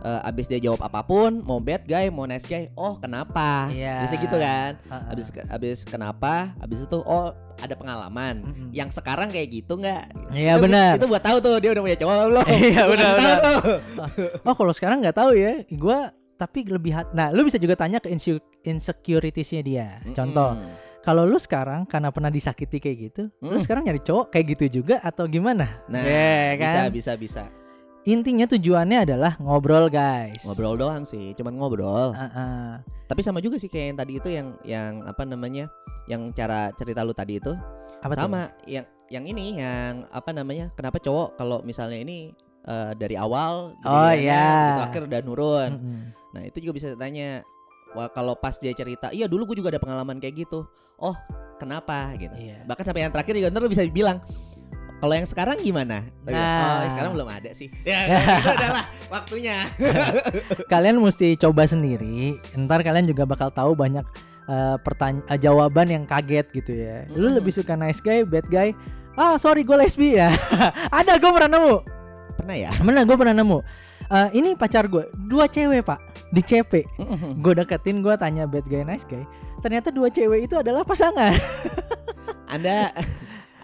eh, 0.01 0.21
abis 0.25 0.45
dia 0.47 0.57
jawab 0.57 0.81
apa 0.81 1.01
pun, 1.01 1.43
mau 1.43 1.59
bad 1.59 1.83
guy, 1.83 2.09
mau 2.09 2.25
nice 2.25 2.45
guy, 2.45 2.71
oh 2.73 2.97
kenapa? 2.97 3.69
Iya. 3.69 4.05
Bisa 4.05 4.15
gitu 4.17 4.37
kan? 4.37 4.71
Heeh. 4.79 5.11
Abis 5.13 5.25
abis 5.49 5.77
kenapa? 5.83 6.55
Abis 6.57 6.85
itu 6.85 6.97
oh 7.01 7.29
ada 7.55 7.71
pengalaman. 7.71 8.43
Mm-mm. 8.43 8.69
Yang 8.75 8.99
sekarang 8.99 9.31
kayak 9.31 9.47
gitu 9.47 9.79
nggak? 9.79 10.11
Iya, 10.35 10.59
Itu- 10.59 10.63
benar. 10.67 10.91
Itu 10.99 11.07
buat 11.07 11.23
tahu 11.23 11.37
tuh 11.39 11.55
dia 11.63 11.71
udah 11.71 11.83
punya 11.87 11.97
cowok 11.97 12.15
belum? 12.27 12.45
Iya, 12.51 12.81
benar, 12.89 13.13
tuh. 13.39 13.59
Oh 14.43 14.55
kalau 14.57 14.73
sekarang 14.75 14.99
nggak 15.05 15.15
tahu 15.15 15.31
ya. 15.37 15.63
Gua 15.71 16.11
tapi 16.35 16.63
lebih 16.63 16.91
hat- 16.91 17.11
Nah, 17.11 17.31
lu 17.31 17.43
bisa 17.43 17.55
juga 17.55 17.75
tanya 17.75 17.97
ke 17.97 18.07
inse- 18.07 18.43
insecuritiesnya 18.61 19.61
dia. 19.61 19.87
Contoh, 20.11 20.53
Mm-mm. 20.53 21.01
kalau 21.01 21.23
lu 21.23 21.35
sekarang 21.35 21.83
karena 21.85 22.09
pernah 22.09 22.29
disakiti 22.29 22.77
kayak 22.77 22.97
gitu, 23.01 23.23
lu 23.39 23.57
Mm. 23.57 23.63
sekarang 23.63 23.83
nyari 23.83 23.99
cowok 23.99 24.29
kayak 24.29 24.45
gitu 24.53 24.81
juga 24.81 24.99
atau 24.99 25.25
gimana? 25.25 25.81
Nah, 25.87 26.03
bisa 26.53 26.59
kan? 26.59 26.87
bisa 26.91 27.11
bisa. 27.15 27.43
Intinya 28.05 28.45
tujuannya 28.45 29.01
adalah 29.01 29.33
ngobrol, 29.41 29.89
guys. 29.89 30.45
Ngobrol 30.45 30.77
doang 30.77 31.01
sih, 31.03 31.33
cuman 31.33 31.57
ngobrol. 31.57 32.13
Heeh. 32.13 32.77
Tapi 33.05 33.21
sama 33.21 33.41
juga 33.41 33.57
sih 33.57 33.65
kayak 33.65 33.85
yang 33.89 33.97
tadi 33.97 34.13
itu 34.15 34.29
yang 34.29 34.47
yang 34.61 34.91
apa 35.01 35.25
namanya? 35.25 35.65
Yang 36.05 36.37
cara 36.37 36.69
cerita 36.71 37.01
lu 37.01 37.17
tadi 37.17 37.41
itu 37.41 37.49
Apa 38.05 38.13
tuh? 38.13 38.29
sama 38.29 38.53
yang 38.69 38.85
yang 39.09 39.25
ini 39.25 39.57
yang 39.57 40.05
apa 40.13 40.29
namanya? 40.29 40.69
Kenapa 40.77 41.01
cowok 41.01 41.33
kalau 41.33 41.65
misalnya 41.65 41.97
ini 41.97 42.29
eh, 42.65 42.91
dari 42.93 43.15
awal 43.15 43.77
Oh, 43.81 43.89
jadiannya 44.09 44.19
iya. 44.19 44.45
gitu, 44.67 44.81
akhir 44.83 45.01
udah 45.05 45.19
nurun. 45.21 45.71
Mm-mm. 45.71 45.99
Nah, 46.33 46.41
itu 46.43 46.57
juga 46.59 46.73
bisa 46.73 46.87
tanya. 46.93 47.45
Wah, 47.91 48.09
kalau 48.09 48.35
pas 48.35 48.51
dia 48.55 48.73
cerita, 48.73 49.07
iya 49.09 49.23
dulu 49.23 49.47
gue 49.47 49.63
juga 49.63 49.71
ada 49.71 49.79
pengalaman 49.79 50.19
kayak 50.19 50.43
gitu. 50.43 50.67
Oh, 50.95 51.15
kenapa 51.55 52.11
gitu. 52.15 52.35
Iya. 52.35 52.63
Bahkan 52.63 52.83
sampai 52.83 53.03
yang 53.03 53.11
terakhir 53.11 53.33
juga 53.33 53.47
ntar 53.47 53.61
lu 53.61 53.71
bisa 53.71 53.83
bilang 53.85 54.19
kalau 54.95 55.11
yang 55.11 55.23
sekarang 55.23 55.59
gimana? 55.59 56.03
Nah. 56.23 56.35
Oh, 56.35 56.79
yang 56.83 56.91
sekarang 56.91 57.11
belum 57.13 57.29
ada 57.29 57.49
sih. 57.51 57.71
Ya, 57.87 58.03
itu 58.35 58.49
adalah 58.49 58.83
waktunya. 59.15 59.63
kalian 60.71 60.99
mesti 60.99 61.35
coba 61.35 61.63
sendiri. 61.65 62.35
Ntar 62.53 62.81
kalian 62.81 63.05
juga 63.05 63.23
bakal 63.23 63.47
tahu 63.49 63.71
banyak 63.71 64.03
eh, 64.45 64.75
pertanya- 64.81 65.23
eh, 65.27 65.39
jawaban 65.39 65.87
yang 65.87 66.03
kaget 66.03 66.47
gitu 66.51 66.75
ya. 66.75 67.07
Lu 67.11 67.31
Mm. 67.31 67.35
lebih 67.39 67.51
suka 67.51 67.73
nice 67.73 67.99
guy, 67.99 68.23
bad 68.23 68.43
guy? 68.45 68.75
Ah 69.15 69.35
sorry 69.35 69.63
gue 69.63 69.73
lesbi 69.73 70.15
ya. 70.15 70.27
Ada 70.91 71.15
gue 71.15 71.31
pernah 71.31 71.55
nemu. 71.55 71.75
Pernah 72.35 72.55
ya? 72.55 72.69
Mana 72.83 73.07
gue 73.07 73.15
pernah 73.15 73.35
nemu. 73.35 73.59
Eh, 74.05 74.29
ini 74.37 74.53
pacar 74.53 74.85
gue 74.85 75.09
dua 75.25 75.49
cewek 75.49 75.81
pak 75.81 75.97
di 76.29 76.41
CP. 76.43 76.85
Gue 77.43 77.53
deketin 77.57 78.05
gue 78.05 78.13
tanya 78.19 78.45
bad 78.45 78.67
guy 78.69 78.85
nice 78.85 79.07
guy. 79.07 79.23
Ternyata 79.65 79.89
dua 79.89 80.13
cewek 80.13 80.45
itu 80.45 80.55
adalah 80.59 80.85
pasangan. 80.85 81.33
Anda 82.53 82.93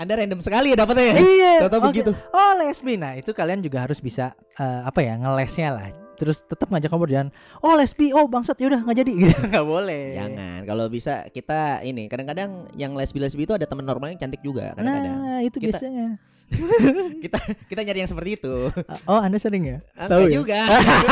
Anda 0.02 0.18
random 0.18 0.42
sekali 0.42 0.74
ya 0.74 0.82
dapetnya 0.82 1.14
ya? 1.14 1.16
iya. 1.22 1.54
Tahu-tahu 1.62 1.82
oke. 1.84 1.90
begitu. 1.94 2.12
Oh 2.34 2.52
lesbi. 2.58 2.98
Nah 2.98 3.14
itu 3.14 3.30
kalian 3.38 3.62
juga 3.62 3.86
harus 3.86 4.02
bisa 4.02 4.34
eh, 4.58 4.82
apa 4.82 5.06
ya 5.06 5.14
ngelesnya 5.20 5.70
lah. 5.78 5.94
Terus 6.18 6.42
tetap 6.42 6.70
ngajak 6.74 6.90
ngobrol 6.90 7.14
jangan. 7.14 7.30
Oh 7.62 7.78
lesbi. 7.78 8.10
Oh 8.10 8.26
bangsat 8.26 8.58
yaudah 8.58 8.82
nggak 8.82 8.98
jadi. 8.98 9.14
Gitu 9.30 9.46
nggak 9.46 9.68
boleh. 9.68 10.18
Jangan. 10.18 10.60
Kalau 10.66 10.86
bisa 10.90 11.30
kita 11.30 11.86
ini 11.86 12.10
kadang-kadang 12.10 12.66
yang 12.74 12.98
lesbi-lesbi 12.98 13.46
itu 13.46 13.54
ada 13.54 13.70
teman 13.70 13.86
normal 13.86 14.10
yang 14.10 14.18
cantik 14.18 14.42
juga 14.42 14.74
kadang-kadang. 14.74 15.18
Nah 15.22 15.40
itu 15.46 15.62
Kita- 15.62 15.78
biasanya. 15.78 16.18
Kita 17.24 17.38
kita 17.68 17.82
nyari 17.82 18.00
yang 18.02 18.12
seperti 18.12 18.36
itu. 18.36 18.70
Oh 19.06 19.18
anda 19.18 19.38
sering 19.38 19.64
ya? 19.66 19.78
Ah, 19.94 20.08
Tahu 20.08 20.28
ya? 20.28 20.32
juga. 20.36 20.60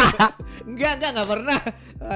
enggak, 0.69 0.91
enggak, 0.99 1.09
enggak 1.15 1.29
pernah. 1.29 1.59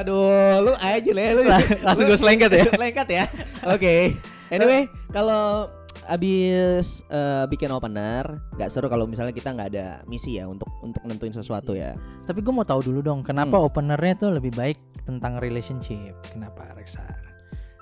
Aduh, 0.02 0.28
lu 0.62 0.74
aja 0.76 1.12
lah 1.12 1.26
lu. 1.32 1.42
Langsung 1.82 2.06
gue 2.06 2.18
selengkat 2.18 2.52
ya. 2.52 2.64
Lengkat 2.82 3.08
ya. 3.10 3.26
Oke. 3.66 4.18
Anyway, 4.50 4.86
kalau 5.10 5.72
abis 6.06 7.00
eh, 7.08 7.46
bikin 7.48 7.72
opener, 7.72 8.28
nggak 8.54 8.68
seru 8.68 8.86
kalau 8.86 9.08
misalnya 9.08 9.32
kita 9.32 9.50
nggak 9.50 9.70
ada 9.72 9.88
misi 10.04 10.36
ya 10.36 10.46
untuk 10.46 10.68
untuk 10.84 11.00
nentuin 11.04 11.32
sesuatu 11.32 11.74
ya. 11.74 11.96
Tapi 12.28 12.44
gue 12.44 12.54
mau 12.54 12.68
tahu 12.68 12.84
dulu 12.84 13.00
dong, 13.00 13.24
kenapa 13.24 13.56
Hmm. 13.56 13.66
openernya 13.66 14.14
tuh 14.20 14.30
lebih 14.36 14.52
baik 14.52 14.76
tentang 15.04 15.40
relationship? 15.40 16.12
Kenapa 16.28 16.68
Reksa? 16.76 17.02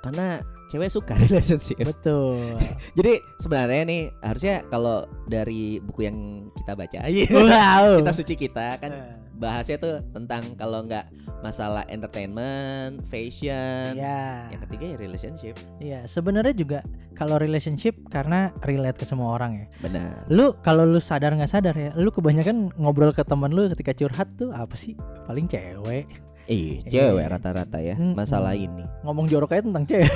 Karena 0.01 0.41
cewek 0.71 0.89
suka 0.89 1.13
relationship. 1.19 1.83
Betul. 1.83 2.57
Jadi 2.97 3.19
sebenarnya 3.37 3.83
nih 3.85 4.01
harusnya 4.23 4.55
kalau 4.71 5.03
dari 5.27 5.77
buku 5.83 6.07
yang 6.07 6.17
kita 6.57 6.73
baca, 6.73 6.99
wow. 7.35 7.99
kita 7.99 8.11
suci 8.15 8.33
kita 8.39 8.79
kan 8.79 8.91
Eh, 8.91 9.13
bahasnya 9.35 9.81
tuh 9.81 10.05
tentang 10.13 10.53
kalau 10.53 10.85
nggak 10.85 11.09
masalah 11.41 11.81
entertainment, 11.89 13.01
fashion, 13.09 13.97
Ya, 13.97 14.45
yang 14.53 14.61
ketiga 14.69 14.85
ya 14.93 14.97
relationship. 15.01 15.55
ya 15.81 16.05
sebenarnya 16.05 16.53
juga 16.53 16.79
kalau 17.17 17.41
relationship 17.41 17.97
karena 18.13 18.53
relate 18.61 19.01
ke 19.01 19.05
semua 19.05 19.33
orang 19.41 19.65
ya. 19.65 19.67
Benar. 19.81 20.29
Lu 20.29 20.53
kalau 20.61 20.85
lu 20.85 21.01
sadar 21.01 21.33
nggak 21.33 21.49
sadar 21.49 21.73
ya, 21.73 21.89
lu 21.97 22.13
kebanyakan 22.13 22.69
ngobrol 22.77 23.09
ke 23.11 23.25
teman 23.25 23.49
lu 23.51 23.65
ketika 23.73 23.97
curhat 23.97 24.29
tuh 24.37 24.53
apa 24.53 24.77
sih? 24.77 24.93
Paling 25.25 25.49
cewek. 25.49 26.05
Ih, 26.45 26.81
Iya. 26.83 27.11
cewek 27.11 27.25
rata-rata 27.27 27.77
ya 27.77 27.93
Mm-mm. 27.95 28.13
masalah 28.13 28.53
ini. 28.53 28.83
Ngomong 29.03 29.25
jorok 29.27 29.53
aja 29.53 29.63
tentang 29.65 29.85
cewek. 29.85 30.09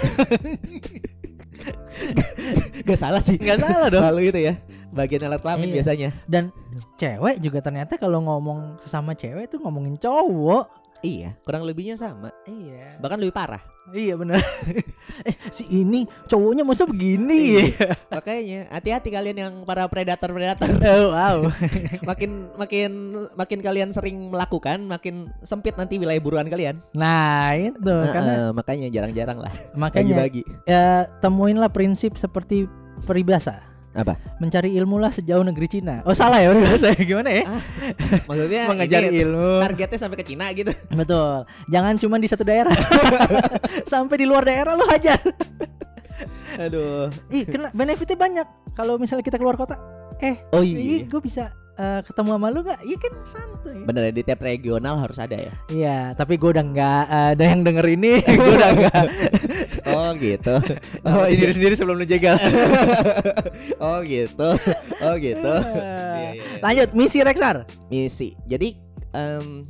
Gak 2.86 3.00
salah 3.00 3.22
sih. 3.22 3.38
Nggak 3.38 3.60
salah 3.62 3.88
dong. 3.90 4.02
Selalu 4.04 4.22
itu 4.30 4.40
ya. 4.44 4.54
Bagian 4.92 5.28
alat 5.28 5.42
kelamin 5.42 5.70
Iya. 5.70 5.76
biasanya. 5.82 6.10
Dan 6.26 6.44
cewek 6.96 7.40
juga 7.40 7.60
ternyata 7.60 7.96
kalau 7.96 8.22
ngomong 8.22 8.80
sesama 8.80 9.12
cewek 9.12 9.48
tuh 9.48 9.60
ngomongin 9.60 9.98
cowok. 9.98 10.85
Iya, 11.06 11.38
kurang 11.46 11.70
lebihnya 11.70 12.02
sama. 12.02 12.34
Iya. 12.50 12.98
Bahkan 12.98 13.22
lebih 13.22 13.38
parah. 13.38 13.62
Iya 13.94 14.18
benar. 14.18 14.42
eh 15.30 15.36
si 15.54 15.70
ini 15.70 16.10
cowoknya 16.26 16.66
masa 16.66 16.90
begini 16.90 17.62
ya? 17.62 17.94
Makanya 18.10 18.74
hati-hati 18.74 19.14
kalian 19.14 19.38
yang 19.38 19.54
para 19.62 19.86
predator-predator. 19.86 20.74
Oh, 20.96 21.14
wow. 21.14 21.38
makin 22.10 22.50
makin 22.58 22.92
makin 23.38 23.60
kalian 23.62 23.94
sering 23.94 24.34
melakukan, 24.34 24.82
makin 24.90 25.30
sempit 25.46 25.78
nanti 25.78 26.02
wilayah 26.02 26.18
buruan 26.18 26.50
kalian. 26.50 26.82
Nah 26.98 27.54
itu 27.54 27.78
Nah, 27.86 28.10
karena 28.10 28.34
eh, 28.34 28.50
makanya 28.58 28.88
jarang-jarang 28.90 29.38
lah 29.46 29.54
makanya 29.78 30.26
bagi-bagi. 30.26 30.42
ya, 30.66 31.06
temuinlah 31.22 31.70
prinsip 31.70 32.18
seperti 32.18 32.66
peribahasa. 33.06 33.62
Apa? 33.96 34.20
Mencari 34.38 34.76
ilmu 34.76 35.00
lah 35.00 35.08
sejauh 35.08 35.40
negeri 35.40 35.72
Cina. 35.72 36.04
Oh 36.04 36.12
salah 36.12 36.44
ya 36.44 36.52
peribahasa 36.52 36.92
gimana 37.10 37.32
ya? 37.32 37.44
Maksudnya 38.28 38.62
Mengejar 38.72 39.02
ini 39.08 39.24
ilmu. 39.24 39.64
targetnya 39.64 39.98
sampai 39.98 40.18
ke 40.20 40.26
Cina 40.28 40.52
gitu. 40.52 40.72
Betul. 41.00 41.48
Jangan 41.72 41.96
cuma 41.96 42.20
di 42.20 42.28
satu 42.28 42.44
daerah. 42.44 42.76
Sampai 43.88 44.20
di 44.20 44.28
luar 44.28 44.44
daerah 44.44 44.76
lu 44.76 44.84
hajar. 44.86 45.18
Aduh. 46.60 47.08
Ih, 47.32 47.48
kena 47.48 47.72
benefitnya 47.72 48.16
banyak. 48.16 48.48
Kalau 48.76 49.00
misalnya 49.00 49.24
kita 49.24 49.40
keluar 49.40 49.56
kota, 49.56 49.80
eh, 50.20 50.44
Oh 50.52 50.60
iya. 50.60 51.08
gue 51.08 51.22
bisa 51.24 51.52
eh, 51.76 52.02
ketemu 52.04 52.30
sama 52.36 52.48
lu 52.52 52.60
nggak? 52.64 52.80
Iya 52.84 52.98
kan 53.00 53.14
santuy. 53.28 53.80
Bener 53.84 54.02
ya, 54.10 54.12
di 54.12 54.24
tiap 54.24 54.40
regional 54.44 54.96
harus 55.00 55.18
ada 55.20 55.36
ya. 55.36 55.54
Iya, 55.72 56.00
tapi 56.16 56.40
gue 56.40 56.50
udah 56.56 56.66
nggak 56.66 57.04
ada 57.36 57.44
yang 57.44 57.62
denger 57.64 57.86
ini. 57.88 58.14
gue 58.40 58.54
udah 58.56 58.72
nggak. 58.74 59.06
Oh 59.86 60.18
gitu. 60.18 60.58
Oh, 61.06 61.30
ini 61.30 61.54
sendiri 61.54 61.78
sebelum 61.78 62.02
lu 62.02 62.08
jegal. 62.10 62.42
oh 63.78 64.02
gitu. 64.02 64.50
Oh 64.98 65.14
gitu. 65.22 65.56
Iya, 65.62 65.78
iya, 65.78 66.30
iya. 66.34 66.44
Lanjut 66.66 66.90
misi 66.98 67.22
Rexar. 67.22 67.70
Misi. 67.94 68.34
Jadi 68.50 68.82
em, 69.14 69.70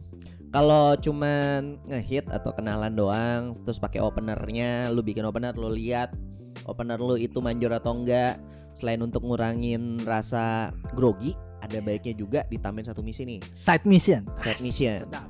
kalau 0.56 0.96
cuman 0.96 1.84
ngehit 1.92 2.32
atau 2.32 2.56
kenalan 2.56 2.96
doang 2.96 3.52
terus 3.68 3.76
pakai 3.76 4.00
openernya, 4.00 4.88
lu 4.96 5.04
bikin 5.04 5.28
opener 5.28 5.52
lu 5.60 5.76
lihat 5.76 6.16
opener 6.64 6.96
lu 6.96 7.20
itu 7.20 7.44
manjur 7.44 7.76
atau 7.76 8.00
enggak 8.00 8.40
selain 8.76 9.04
untuk 9.04 9.24
ngurangin 9.24 10.00
rasa 10.04 10.72
grogi 10.96 11.36
ada 11.66 11.78
baiknya 11.80 12.14
juga 12.14 12.40
ditambahin 12.46 12.86
satu 12.86 13.02
misi 13.02 13.26
nih 13.26 13.40
Side 13.50 13.84
mission. 13.84 14.22
side 14.38 14.62
mission 14.62 15.02
Sedap. 15.04 15.28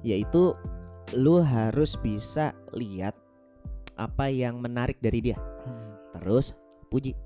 yaitu 0.00 0.52
lu 1.12 1.40
harus 1.40 1.96
bisa 1.96 2.52
lihat 2.70 3.16
apa 3.96 4.28
yang 4.28 4.58
menarik 4.58 5.00
dari 5.00 5.18
dia 5.22 5.38
Hmm. 5.58 5.96
terus 6.14 6.52
puji 6.86 7.16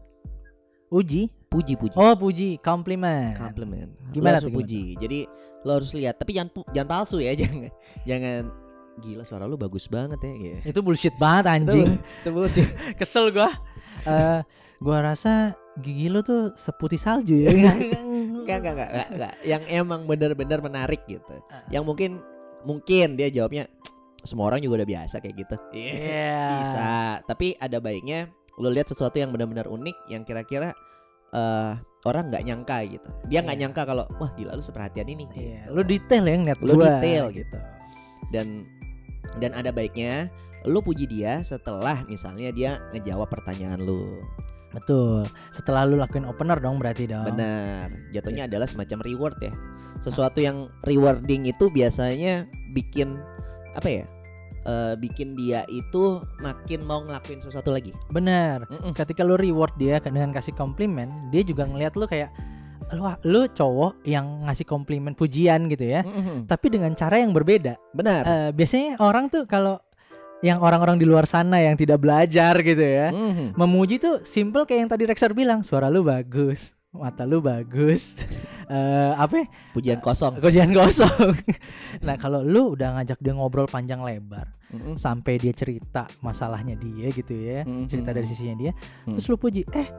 Uji. 0.88 1.32
puji 1.48 1.72
puji 1.74 1.96
Oh, 1.96 2.12
puji, 2.12 2.56
compliment. 2.58 3.32
compliment 3.34 3.88
Gimana 4.08 4.36
harus 4.36 4.44
tuh, 4.44 4.52
gimana 4.52 4.56
puji 4.60 4.82
jadi 4.96 5.18
lo 5.62 5.70
harus 5.74 5.92
lihat 5.92 6.16
tapi 6.16 6.32
jangan 6.32 6.52
jangan 6.70 6.88
palsu 6.90 7.16
ya 7.18 7.32
jangan 7.40 7.68
jangan 8.02 8.42
gila 8.98 9.22
suara 9.22 9.44
lu 9.44 9.56
bagus 9.56 9.84
banget 9.86 10.20
ya 10.20 10.32
gitu. 10.34 10.56
Itu 10.68 10.80
bullshit 10.80 11.16
banget 11.16 11.44
anjing. 11.50 11.96
itu 11.96 12.28
bullshit 12.28 12.68
Kesel 13.00 13.32
gua. 13.32 13.48
Eh, 14.02 14.40
gua 14.78 14.98
rasa 15.02 15.56
gigi 15.78 16.06
lu 16.06 16.20
tuh 16.20 16.52
seputih 16.52 16.96
salju 16.96 17.48
ya. 17.48 17.48
enggak 18.42 18.56
enggak 18.60 18.74
enggak 18.74 18.88
enggak, 18.90 19.08
enggak. 19.08 19.34
yang 19.42 19.62
emang 19.66 20.04
benar-benar 20.04 20.60
menarik 20.60 21.00
gitu 21.06 21.32
Ah. 21.48 21.64
yang 21.68 21.82
mungkin 21.82 22.20
mungkin 22.62 23.16
dia 23.16 23.28
jawabnya 23.28 23.64
semua 24.22 24.46
orang 24.46 24.60
juga 24.60 24.82
udah 24.82 24.88
biasa 24.88 25.18
kayak 25.18 25.36
gitu 25.38 25.56
Iya. 25.72 26.38
bisa 26.60 26.88
tapi 27.24 27.56
ada 27.56 27.78
baiknya 27.78 28.28
lo 28.54 28.68
lihat 28.68 28.86
sesuatu 28.86 29.16
yang 29.16 29.32
benar-benar 29.32 29.64
unik 29.64 29.96
yang 30.06 30.22
kira-kira 30.22 30.76
eh 31.32 31.72
orang 32.04 32.28
nggak 32.28 32.44
nyangka 32.44 32.76
gitu 32.84 33.08
dia 33.26 33.40
nggak 33.40 33.56
Iya. 33.56 33.62
nyangka 33.64 33.82
kalau 33.86 34.04
wah 34.18 34.30
gila 34.34 34.52
lu 34.52 34.60
seperhatian 34.60 35.08
ini 35.08 35.24
Iya, 35.30 35.64
gitu. 35.64 35.72
lu 35.72 35.82
detail 35.82 36.24
ya 36.24 36.36
ngeliat 36.36 36.58
Lu 36.60 36.72
gua. 36.74 36.84
detail 36.92 37.24
gitu. 37.32 37.58
dan 38.28 38.68
dan 39.40 39.50
ada 39.52 39.72
baiknya 39.72 40.28
lu 40.62 40.78
puji 40.78 41.06
dia 41.06 41.40
setelah 41.40 42.04
misalnya 42.04 42.52
dia 42.52 42.70
ngejawab 42.92 43.26
pertanyaan 43.26 43.80
lu 43.80 44.20
Betul. 44.72 45.28
Setelah 45.52 45.84
lu 45.84 46.00
lakuin 46.00 46.24
opener 46.24 46.58
dong 46.58 46.80
berarti 46.80 47.04
dong. 47.04 47.28
benar 47.28 47.92
jatuhnya 48.12 48.48
adalah 48.48 48.68
semacam 48.68 48.98
reward 49.04 49.36
ya 49.40 49.52
sesuatu 50.02 50.38
yang 50.42 50.68
rewarding 50.84 51.48
itu 51.48 51.70
biasanya 51.70 52.46
bikin 52.74 53.20
apa 53.72 53.88
ya 53.88 54.04
eh, 54.66 54.94
bikin 54.98 55.34
dia 55.38 55.64
itu 55.70 56.20
makin 56.42 56.84
mau 56.84 57.02
ngelakuin 57.04 57.40
sesuatu 57.40 57.72
lagi 57.72 57.94
Bener. 58.10 58.66
Mm-mm. 58.68 58.92
Ketika 58.92 59.22
lu 59.24 59.38
reward 59.38 59.72
dia 59.80 59.98
dengan 60.02 60.30
kasih 60.34 60.54
komplimen, 60.54 61.30
dia 61.32 61.42
juga 61.42 61.66
ngeliat 61.66 61.94
lu 61.96 62.04
kayak 62.04 62.30
lu 62.92 63.08
lu 63.24 63.48
cowok 63.48 64.04
yang 64.04 64.44
ngasih 64.44 64.68
komplimen 64.68 65.16
pujian 65.16 65.70
gitu 65.72 65.88
ya. 65.88 66.04
Mm-mm. 66.04 66.44
Tapi 66.50 66.66
dengan 66.68 66.92
cara 66.92 67.22
yang 67.22 67.32
berbeda. 67.32 67.78
benar 67.96 68.22
Eh, 68.26 68.50
biasanya 68.52 69.00
orang 69.00 69.32
tuh 69.32 69.48
kalau 69.48 69.80
yang 70.42 70.58
orang-orang 70.58 70.98
di 70.98 71.06
luar 71.06 71.24
sana 71.24 71.56
yang 71.56 71.74
tidak 71.74 71.98
belajar 71.98 72.58
gitu 72.58 72.82
ya. 72.82 73.08
Mhm. 73.08 73.54
Memuji 73.54 73.96
tuh 73.96 74.20
simple 74.22 74.62
kayak 74.62 74.80
yang 74.82 74.90
tadi 74.90 75.04
Rexer 75.06 75.30
bilang, 75.32 75.62
suara 75.62 75.86
lu 75.86 76.02
bagus, 76.02 76.74
mata 76.90 77.22
lu 77.22 77.38
bagus. 77.38 78.12
Eh 78.72 79.12
apa 79.12 79.36
ya? 79.36 79.46
pujian 79.76 80.00
kosong 80.00 80.40
Kerjaan 80.40 80.72
kosong. 80.72 81.36
nah, 82.06 82.16
kalau 82.16 82.40
lu 82.40 82.72
udah 82.72 82.96
ngajak 82.96 83.20
dia 83.20 83.36
ngobrol 83.36 83.68
panjang 83.68 84.00
lebar 84.00 84.48
Mm-mm. 84.72 84.96
sampai 84.96 85.36
dia 85.36 85.52
cerita 85.52 86.08
masalahnya 86.18 86.72
dia 86.74 87.12
gitu 87.12 87.36
ya, 87.36 87.68
Mhm. 87.68 87.84
cerita 87.84 88.16
dari 88.16 88.24
sisinya 88.24 88.56
dia, 88.56 88.72
Hmm. 89.04 89.12
terus 89.12 89.28
lu 89.28 89.36
puji, 89.36 89.68
"Eh, 89.68 89.92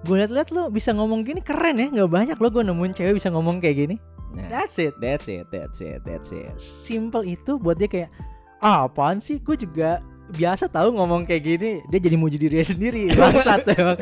gue 0.00 0.16
liat-liat 0.16 0.48
lu 0.50 0.72
bisa 0.72 0.96
ngomong 0.96 1.20
gini 1.20 1.44
keren 1.44 1.76
ya, 1.76 1.86
nggak 1.90 2.08
banyak 2.08 2.36
lo 2.38 2.48
gue 2.48 2.64
nemuin 2.64 2.92
cewek 2.96 3.14
bisa 3.14 3.28
ngomong 3.28 3.60
kayak 3.60 3.76
gini." 3.76 3.96
nah 4.32 4.48
That's 4.48 4.80
it. 4.80 4.96
that's 4.98 5.28
it 5.28 5.44
that's 5.52 5.78
it 5.78 6.00
that's 6.02 6.32
it 6.32 6.48
Simple 6.56 7.22
itu 7.22 7.54
buat 7.54 7.76
dia 7.76 7.86
kayak, 7.86 8.08
ah, 8.64 8.88
apaan 8.88 9.20
sih? 9.20 9.36
Gue 9.44 9.60
juga 9.60 10.00
biasa 10.32 10.72
tahu 10.72 10.96
ngomong 10.96 11.28
kayak 11.28 11.42
gini. 11.44 11.72
Dia 11.92 12.00
jadi 12.00 12.16
muji 12.16 12.40
dirinya 12.40 12.64
sendiri. 12.64 13.12
Bangsat 13.20 13.68
emang. 13.76 14.00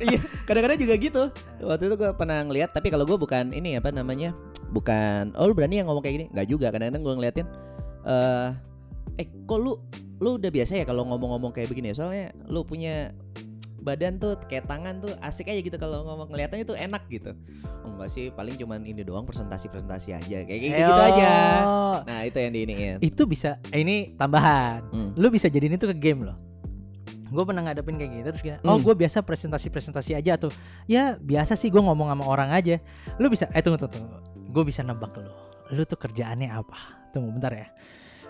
iya 0.00 0.18
kadang-kadang 0.48 0.80
juga 0.80 0.94
gitu 0.96 1.22
waktu 1.62 1.82
itu 1.92 1.94
gue 2.00 2.10
pernah 2.16 2.40
ngeliat 2.42 2.72
tapi 2.72 2.88
kalau 2.88 3.04
gue 3.04 3.14
bukan 3.20 3.52
ini 3.52 3.76
apa 3.76 3.92
namanya 3.92 4.32
bukan 4.72 5.30
oh 5.36 5.46
lu 5.46 5.52
berani 5.52 5.78
yang 5.78 5.86
ngomong 5.86 6.02
kayak 6.02 6.14
gini 6.16 6.26
nggak 6.32 6.48
juga 6.48 6.72
kadang-kadang 6.72 7.02
gue 7.04 7.14
ngeliatin 7.20 7.46
eh 8.08 8.48
eh 9.20 9.26
kok 9.44 9.58
lu 9.60 9.76
lu 10.20 10.40
udah 10.40 10.50
biasa 10.52 10.80
ya 10.80 10.84
kalau 10.88 11.04
ngomong-ngomong 11.04 11.52
kayak 11.52 11.68
begini 11.68 11.92
ya 11.92 11.96
soalnya 12.00 12.26
lu 12.48 12.64
punya 12.64 13.12
badan 13.80 14.20
tuh 14.20 14.36
kayak 14.46 14.68
tangan 14.68 15.00
tuh 15.00 15.12
asik 15.24 15.48
aja 15.48 15.60
gitu 15.60 15.76
kalau 15.80 16.04
ngomong 16.04 16.28
ngeliatannya 16.30 16.64
tuh 16.68 16.76
enak 16.76 17.02
gitu 17.08 17.32
oh, 17.82 17.96
enggak 17.96 18.12
sih 18.12 18.28
paling 18.32 18.54
cuman 18.60 18.84
ini 18.84 19.02
doang 19.02 19.24
presentasi 19.24 19.72
presentasi 19.72 20.14
aja 20.14 20.38
kayak 20.44 20.60
gitu, 20.60 20.76
gitu 20.76 21.02
aja 21.02 21.32
nah 22.04 22.20
itu 22.22 22.36
yang 22.38 22.52
diiniin 22.54 22.96
Itu 23.02 23.26
bisa 23.26 23.58
eh, 23.72 23.80
ini 23.82 24.14
tambahan. 24.14 24.84
Hmm. 24.92 25.10
Lu 25.16 25.28
bisa 25.32 25.50
jadiin 25.50 25.76
itu 25.76 25.86
ke 25.90 25.96
game 25.96 26.28
loh. 26.28 26.36
Gue 27.30 27.46
pernah 27.46 27.62
ngadepin 27.62 27.94
kayak 27.94 28.10
gitu 28.10 28.28
terus 28.34 28.42
gini, 28.42 28.58
oh 28.66 28.74
Hmm. 28.74 28.82
gue 28.82 28.94
biasa 28.94 29.22
presentasi-presentasi 29.22 30.18
aja 30.18 30.34
tuh. 30.34 30.50
Ya 30.90 31.14
biasa 31.18 31.54
sih 31.54 31.70
gue 31.70 31.78
ngomong 31.78 32.10
sama 32.10 32.24
orang 32.26 32.50
aja. 32.50 32.82
Lu 33.22 33.30
bisa, 33.30 33.46
eh 33.54 33.62
tunggu 33.62 33.78
tunggu, 33.78 33.94
tunggu. 33.94 34.18
gue 34.50 34.64
bisa 34.66 34.82
nebak 34.82 35.14
lu. 35.14 35.30
Lu 35.70 35.82
tuh 35.86 35.94
kerjaannya 35.94 36.50
apa? 36.50 37.06
Tunggu 37.14 37.30
bentar 37.30 37.54
ya. 37.54 37.70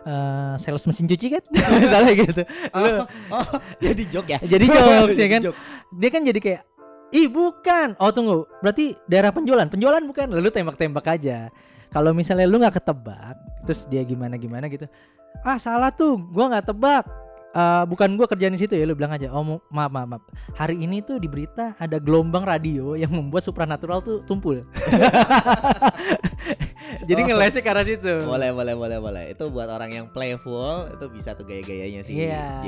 Eh 0.00 0.54
sales 0.56 0.84
mesin 0.84 1.04
cuci 1.04 1.26
kan? 1.28 1.42
Misalnya 1.84 2.12
gitu. 2.16 2.42
Lu- 2.72 3.04
oh, 3.04 3.06
oh, 3.36 3.46
jadi 3.78 4.02
joke 4.08 4.30
ya 4.32 4.38
Jadi 4.40 4.64
jokes 4.66 5.16
ya 5.22 5.26
Jadi 5.28 5.32
kan? 5.36 5.40
joke. 5.44 5.58
dia 5.90 6.08
kan 6.08 6.22
jadi 6.22 6.40
kayak 6.40 6.62
ih 7.10 7.26
bukan 7.26 7.98
oh 7.98 8.14
tunggu 8.14 8.46
berarti 8.62 8.94
daerah 9.10 9.34
penjualan 9.34 9.66
penjualan 9.66 9.98
bukan 9.98 10.30
lalu 10.30 10.46
tembak-tembak 10.54 11.02
aja 11.10 11.50
kalau 11.90 12.14
misalnya 12.14 12.46
lu 12.46 12.62
nggak 12.62 12.78
ketebak 12.78 13.34
terus 13.66 13.82
dia 13.90 14.06
gimana 14.06 14.38
gimana 14.38 14.70
gitu 14.70 14.86
ah 15.42 15.58
salah 15.58 15.90
tuh 15.90 16.14
gua 16.30 16.54
nggak 16.54 16.70
tebak 16.70 17.02
Eh, 17.50 17.84
bukan 17.90 18.14
gua 18.14 18.30
kerjaan 18.30 18.54
di 18.54 18.62
situ 18.62 18.78
ya 18.78 18.86
lu 18.86 18.94
bilang 18.94 19.10
aja. 19.10 19.26
Oh 19.34 19.42
maaf 19.42 19.90
maaf 19.90 20.06
maaf. 20.06 20.22
Hari 20.54 20.78
ini 20.78 21.02
tuh 21.02 21.18
di 21.18 21.26
berita 21.26 21.74
ada 21.82 21.98
gelombang 21.98 22.46
radio 22.46 22.94
yang 22.94 23.10
membuat 23.10 23.42
supranatural 23.42 23.98
tuh 23.98 24.22
tumpul. 24.22 24.62
Jadi 27.10 27.22
Oh. 27.22 27.26
ngelesnya 27.34 27.62
ke 27.62 27.70
arah 27.70 27.82
situ. 27.82 28.14
Boleh 28.22 28.54
boleh 28.54 28.74
boleh 28.78 28.98
boleh. 29.02 29.24
Itu 29.34 29.50
buat 29.50 29.66
orang 29.66 29.90
yang 29.90 30.06
playful 30.10 30.90
itu 30.90 31.06
bisa 31.10 31.34
tuh 31.34 31.42
gaya-gayanya 31.42 32.06
sih 32.06 32.22
iya 32.22 32.62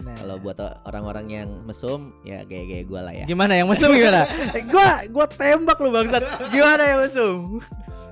benar. 0.00 0.16
Kalau 0.16 0.36
buat 0.40 0.56
orang-orang 0.84 1.26
yang 1.28 1.48
mesum 1.64 2.12
ya 2.24 2.44
gaya-gaya 2.44 2.84
gue 2.84 3.00
lah 3.00 3.12
ya. 3.12 3.24
Gimana 3.28 3.52
yang 3.56 3.68
mesum 3.68 3.92
gimana? 3.92 4.24
Eh, 4.56 4.64
gua 4.64 5.04
gua 5.12 5.26
tembak 5.28 5.76
lu 5.76 5.92
bangsat. 5.92 6.24
Gimana 6.48 6.82
yang 6.84 6.98
mesum? 7.04 7.60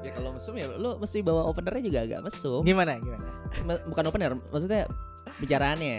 Ya 0.00 0.12
kalau 0.12 0.36
mesum 0.36 0.52
ya 0.56 0.68
lu 0.68 0.96
mesti 0.96 1.20
bawa 1.20 1.48
openernya 1.48 1.80
juga 1.80 1.98
agak 2.04 2.20
mesum. 2.28 2.60
Gimana 2.60 3.00
gimana? 3.00 3.24
Bukan 3.88 4.04
opener 4.04 4.36
maksudnya 4.48 4.84
bicaraannya 5.40 5.98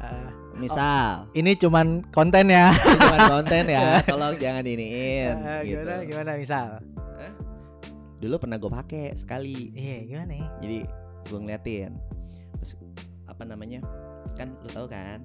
Eh, 0.00 0.28
misal 0.56 1.28
ini 1.32 1.52
cuman 1.54 2.00
konten 2.08 2.48
ya. 2.48 2.72
ini 2.72 2.96
cuma 2.96 3.18
konten 3.36 3.64
ya 3.68 4.00
tolong 4.02 4.32
jangan 4.34 4.64
iniin 4.64 5.34
Eh, 5.36 5.60
gitu 5.66 5.84
gimana 5.84 6.02
gimana 6.02 6.30
misal? 6.34 6.66
dulu 8.16 8.36
pernah 8.38 8.56
gue 8.56 8.68
pakai 8.70 9.04
sekali 9.14 9.72
Iya 9.72 9.98
gimana? 10.06 10.32
ya? 10.34 10.46
jadi 10.60 10.78
gue 11.26 11.38
ngeliatin 11.38 11.92
terus 12.54 12.76
apa 13.24 13.42
namanya 13.44 13.80
kan 14.34 14.56
lu 14.58 14.68
tahu 14.68 14.86
kan 14.86 15.20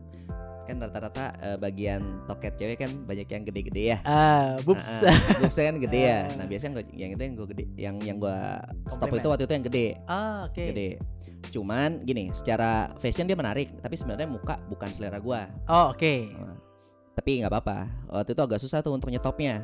kan 0.64 0.76
rata-rata 0.78 1.26
eh, 1.38 1.58
bagian 1.58 2.26
toket 2.26 2.56
cewek 2.56 2.78
kan 2.78 2.92
banyak 3.06 3.28
yang 3.28 3.44
gede-gede 3.44 3.84
ya 3.86 3.98
Ah, 4.02 4.58
boobs. 4.60 4.88
Nah, 5.00 5.08
ah, 5.08 5.20
boobsnya 5.40 5.64
kan 5.68 5.78
gede 5.78 6.02
ya. 6.02 6.20
Ah. 6.26 6.36
Nah 6.36 6.46
biasanya 6.50 6.72
gua, 6.74 6.84
yang 6.92 7.10
itu 7.12 7.22
yang 7.22 7.36
gue 7.36 7.48
gede, 7.48 7.66
yang 7.76 7.96
yang 8.02 8.18
gue 8.18 8.38
stop 8.90 9.14
itu 9.14 9.28
waktu 9.30 9.46
itu 9.46 9.54
yang 9.54 9.66
gede, 9.66 9.88
Ah, 10.04 10.50
oke. 10.50 10.64
gede. 10.66 10.90
Cuman 11.52 12.06
gini, 12.06 12.32
secara 12.34 12.94
fashion 12.98 13.28
dia 13.28 13.38
menarik, 13.38 13.70
tapi 13.82 13.96
sebenarnya 13.98 14.30
muka 14.30 14.58
bukan 14.70 14.90
selera 14.94 15.20
gue. 15.20 15.42
Oh, 15.70 15.92
oke. 15.92 16.16
Tapi 17.16 17.42
nggak 17.42 17.52
apa-apa. 17.52 17.80
Waktu 18.12 18.32
itu 18.36 18.42
agak 18.44 18.60
susah 18.60 18.80
tuh 18.84 18.94
untuk 18.94 19.10
nyetopnya. 19.10 19.64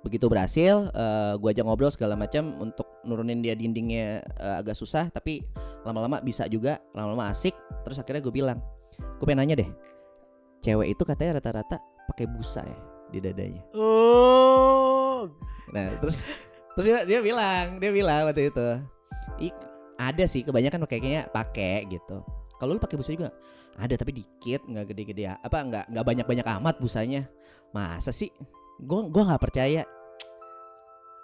Begitu 0.00 0.32
berhasil, 0.32 0.88
eh, 0.96 1.32
gua 1.36 1.52
ajak 1.52 1.64
ngobrol 1.66 1.92
segala 1.92 2.16
macam 2.16 2.56
untuk 2.56 2.88
nurunin 3.04 3.44
dia 3.44 3.52
dindingnya 3.52 4.24
eh, 4.24 4.54
agak 4.56 4.72
susah, 4.78 5.12
tapi 5.12 5.44
lama-lama 5.84 6.24
bisa 6.24 6.48
juga, 6.48 6.80
lama-lama 6.96 7.28
asik. 7.28 7.52
Terus 7.84 8.00
akhirnya 8.00 8.22
gue 8.24 8.32
bilang, 8.32 8.58
gue 8.96 9.24
pengen 9.28 9.44
nanya 9.44 9.60
deh, 9.60 9.70
cewek 10.64 10.96
itu 10.96 11.02
katanya 11.04 11.40
rata-rata 11.40 11.76
pakai 12.08 12.24
busa 12.32 12.64
ya 12.64 12.78
di 13.12 13.18
dadanya. 13.20 13.60
Oh. 13.76 15.28
Nah 15.74 16.00
terus 16.00 16.24
terus 16.72 16.86
dia, 16.86 17.04
dia 17.04 17.20
bilang, 17.20 17.76
dia 17.76 17.90
bilang 17.92 18.24
waktu 18.24 18.48
itu, 18.48 18.68
"Ih, 19.42 19.54
ada 20.00 20.24
sih 20.24 20.40
kebanyakan 20.40 20.88
kayaknya 20.88 21.28
pakai 21.28 21.84
gitu. 21.92 22.24
Kalau 22.56 22.76
lu 22.76 22.80
pakai 22.80 22.96
busa 22.96 23.12
juga 23.12 23.28
ada 23.76 23.94
tapi 23.96 24.16
dikit, 24.16 24.64
nggak 24.64 24.92
gede-gede. 24.92 25.36
Apa 25.44 25.60
nggak 25.60 25.84
nggak 25.92 26.04
banyak-banyak 26.04 26.46
amat 26.60 26.80
busanya? 26.80 27.28
Masa 27.76 28.10
sih? 28.10 28.32
Gue 28.80 29.04
gua 29.12 29.28
nggak 29.28 29.42
percaya. 29.44 29.84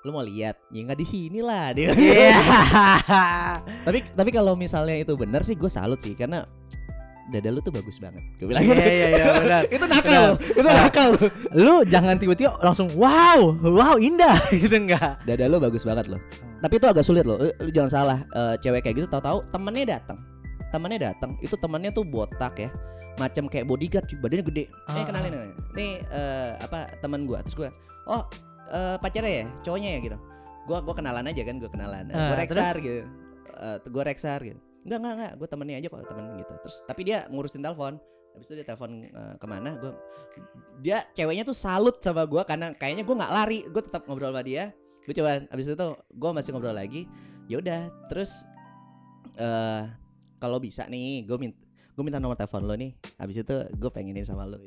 Lu 0.04 0.12
mau 0.12 0.22
lihat? 0.22 0.60
Ya 0.70 0.84
nggak 0.84 1.00
di 1.00 1.06
sini 1.08 1.40
lah 1.40 1.72
dia. 1.72 1.96
Iya. 1.96 2.38
tapi 3.88 4.04
tapi 4.12 4.30
kalau 4.30 4.52
misalnya 4.52 5.00
itu 5.00 5.16
benar 5.16 5.40
sih 5.42 5.56
gue 5.56 5.72
salut 5.72 5.98
sih 5.98 6.12
karena 6.12 6.44
dada 7.26 7.48
lu 7.48 7.58
tuh 7.58 7.70
bagus 7.70 7.98
banget. 7.98 8.22
Gue 8.36 8.46
bilang 8.48 8.62
Iya 8.62 8.70
gitu. 8.70 8.86
iya 8.86 9.06
iya 9.10 9.24
benar. 9.34 9.62
itu 9.74 9.84
nakal, 9.84 10.22
loh, 10.22 10.36
itu 10.38 10.60
Nah. 10.62 10.74
nakal. 10.80 11.08
Lu 11.52 11.74
jangan 11.84 12.14
tiba-tiba 12.16 12.54
langsung 12.60 12.88
wow, 12.92 13.40
wow 13.60 13.94
indah 13.96 14.38
gitu 14.56 14.72
enggak. 14.72 15.18
Dada 15.22 15.44
lu 15.46 15.58
bagus 15.58 15.82
banget 15.82 16.06
loh. 16.06 16.20
Tapi 16.56 16.74
itu 16.74 16.86
agak 16.86 17.02
sulit 17.02 17.22
loh. 17.22 17.36
Eh, 17.38 17.52
Lu 17.60 17.70
jangan 17.70 17.90
salah. 17.90 18.18
eh, 18.24 18.54
cewek 18.58 18.80
kayak 18.80 18.96
gitu 18.96 19.08
tahu-tahu 19.08 19.42
temennya 19.46 19.98
datang. 19.98 20.18
Temennya 20.68 21.10
datang. 21.10 21.34
Itu 21.38 21.54
temennya 21.56 21.90
tuh 21.90 22.02
botak 22.02 22.56
ya. 22.56 22.70
Macam 23.16 23.48
kayak 23.48 23.64
bodyguard 23.64 24.04
cuy, 24.04 24.18
badannya 24.18 24.44
gede. 24.44 24.64
Eh 24.68 24.92
Ah, 24.92 25.04
kenalin 25.04 25.30
nih. 25.32 25.52
Nih 25.72 25.90
eh, 26.06 26.50
apa 26.58 26.94
teman 26.98 27.24
gua. 27.24 27.40
Terus 27.42 27.56
gua, 27.56 27.68
"Oh, 28.04 28.22
eh, 28.68 28.96
pacarnya 28.98 29.32
ya? 29.32 29.46
Cowoknya 29.62 29.90
ya 29.94 30.00
gitu." 30.04 30.18
Gua 30.66 30.78
gua 30.80 30.92
kenalan 30.92 31.24
aja 31.24 31.42
kan, 31.42 31.56
gua 31.56 31.70
kenalan. 31.70 32.06
Ah, 32.10 32.28
gua 32.28 32.36
Rexar 32.38 32.74
gitu. 32.78 33.02
Eh, 33.56 33.76
gua 33.88 34.02
Rexar 34.04 34.40
gitu. 34.42 34.58
Enggak, 34.86 34.98
enggak, 35.02 35.14
enggak. 35.18 35.32
Gua 35.42 35.48
temennya 35.50 35.76
aja 35.82 35.88
kok, 35.90 36.00
temen 36.06 36.24
gitu. 36.38 36.52
Terus 36.62 36.76
tapi 36.86 37.00
dia 37.02 37.18
ngurusin 37.28 37.60
telepon. 37.60 37.94
Habis 38.36 38.46
itu 38.52 38.54
dia 38.62 38.66
telepon 38.68 38.90
eh, 39.04 39.34
ke 39.36 39.46
mana? 39.50 39.70
Gua 39.82 39.92
dia 40.80 41.02
ceweknya 41.12 41.42
tuh 41.42 41.56
salut 41.56 41.98
sama 41.98 42.22
gua 42.24 42.46
karena 42.46 42.70
kayaknya 42.72 43.02
gua 43.02 43.16
nggak 43.26 43.32
lari. 43.34 43.58
Gua 43.66 43.82
tetap 43.82 44.06
ngobrol 44.06 44.30
sama 44.30 44.46
dia 44.46 44.70
gue 45.06 45.14
coba 45.14 45.46
abis 45.54 45.70
itu 45.70 45.88
gue 45.94 46.30
masih 46.34 46.50
ngobrol 46.50 46.74
lagi 46.74 47.06
ya 47.46 47.62
udah 47.62 47.86
terus 48.10 48.42
eh 49.38 49.86
kalau 50.42 50.58
bisa 50.58 50.82
nih 50.90 51.22
gue 51.22 51.38
minta 51.38 51.56
gue 51.94 52.02
minta 52.02 52.18
nomor 52.18 52.34
telepon 52.34 52.66
lo 52.66 52.74
nih 52.74 52.90
abis 53.22 53.46
itu 53.46 53.56
gue 53.70 53.90
pengenin 53.94 54.26
sama 54.26 54.44
lo 54.44 54.58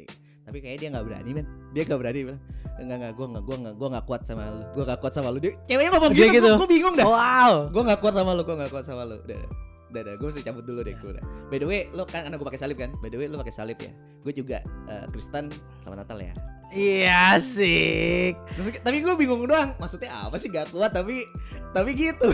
tapi 0.48 0.58
kayaknya 0.64 0.80
dia 0.80 0.90
nggak 0.96 1.06
berani 1.06 1.32
men 1.36 1.46
dia 1.76 1.84
nggak 1.84 2.00
berani 2.00 2.20
bilang 2.26 2.42
enggak 2.80 2.98
enggak 3.04 3.14
gue 3.20 3.26
nggak 3.36 3.44
gue 3.44 3.58
nggak 3.60 3.76
gue 3.76 3.88
nggak 3.92 4.06
kuat 4.08 4.22
sama 4.24 4.44
lo 4.48 4.64
gue 4.74 4.84
nggak 4.88 5.00
kuat 5.04 5.14
sama 5.14 5.28
lo 5.30 5.38
dia 5.44 5.54
ceweknya 5.68 5.92
ngomong 5.94 6.12
Dia 6.16 6.26
gitu, 6.32 6.36
gitu. 6.40 6.50
gue 6.56 6.70
bingung 6.72 6.96
dah 6.96 7.06
Wow. 7.06 7.54
gue 7.76 7.84
nggak 7.84 8.00
kuat 8.00 8.14
sama 8.16 8.32
lo 8.32 8.42
gue 8.48 8.56
nggak 8.56 8.72
kuat 8.72 8.86
sama 8.88 9.04
lo 9.04 9.16
udah 9.28 9.44
udah 9.90 10.02
udah 10.06 10.16
gue 10.18 10.28
mesti 10.30 10.42
cabut 10.46 10.64
dulu 10.66 10.80
deh 10.86 10.96
gue 10.96 11.10
udah. 11.18 11.24
By 11.50 11.58
the 11.58 11.68
way 11.68 11.90
lo 11.92 12.06
kan 12.06 12.26
karena 12.26 12.38
gue 12.38 12.48
pakai 12.48 12.62
salib 12.62 12.78
kan? 12.78 12.94
By 13.02 13.10
the 13.10 13.18
way 13.18 13.26
lo 13.26 13.42
pakai 13.42 13.54
salib 13.54 13.78
ya? 13.82 13.90
Gue 14.22 14.34
juga 14.34 14.62
eh, 14.86 15.06
Kristen 15.10 15.50
selamat 15.82 16.06
Natal 16.06 16.20
ya. 16.22 16.34
Iya 16.70 17.42
sih. 17.42 18.38
Terus, 18.54 18.78
tapi 18.86 19.02
gue 19.02 19.14
bingung 19.18 19.42
doang 19.50 19.74
maksudnya 19.82 20.14
apa 20.30 20.38
sih? 20.38 20.54
Gak 20.54 20.70
kuat 20.70 20.94
tapi 20.94 21.26
tapi 21.74 21.98
gitu. 21.98 22.30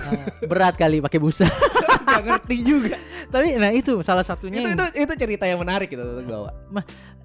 Berat 0.51 0.75
kali 0.75 0.99
pakai 0.99 1.19
busa. 1.23 1.47
gak 2.05 2.23
ngerti 2.27 2.55
juga. 2.59 2.99
Tapi 3.31 3.55
nah 3.55 3.71
itu 3.71 4.03
salah 4.03 4.27
itu 4.27 4.31
satunya. 4.35 4.59
yang- 4.59 4.75
itu 4.75 5.07
itu 5.07 5.13
cerita 5.15 5.47
yang 5.47 5.63
menarik 5.63 5.87
gitu 5.87 6.03
untuk 6.03 6.27
bawa 6.27 6.51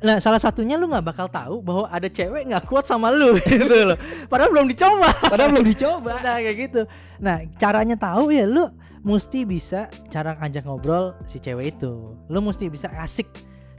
Nah 0.01 0.17
salah 0.17 0.41
satunya 0.41 0.81
lu 0.81 0.89
nggak 0.89 1.05
bakal 1.05 1.29
tahu 1.29 1.61
bahwa 1.61 1.85
ada 1.93 2.09
cewek 2.09 2.49
nggak 2.49 2.65
kuat 2.65 2.89
sama 2.89 3.13
lu 3.13 3.37
gitu 3.53 3.93
loh. 3.93 3.99
Padahal 4.33 4.51
belum 4.53 4.67
dicoba. 4.73 5.13
padahal 5.29 5.53
belum 5.53 5.67
dicoba 5.69 6.13
Nah 6.25 6.37
kayak 6.41 6.57
gitu. 6.57 6.81
Nah 7.21 7.45
caranya 7.61 7.97
tahu 8.01 8.33
ya 8.33 8.49
lu 8.49 8.73
mesti 9.01 9.45
bisa 9.45 9.89
cara 10.09 10.37
ngajak 10.41 10.65
ngobrol 10.65 11.13
si 11.29 11.37
cewek 11.37 11.77
itu. 11.77 12.17
Lu 12.33 12.39
mesti 12.41 12.73
bisa 12.73 12.89
asik 12.97 13.29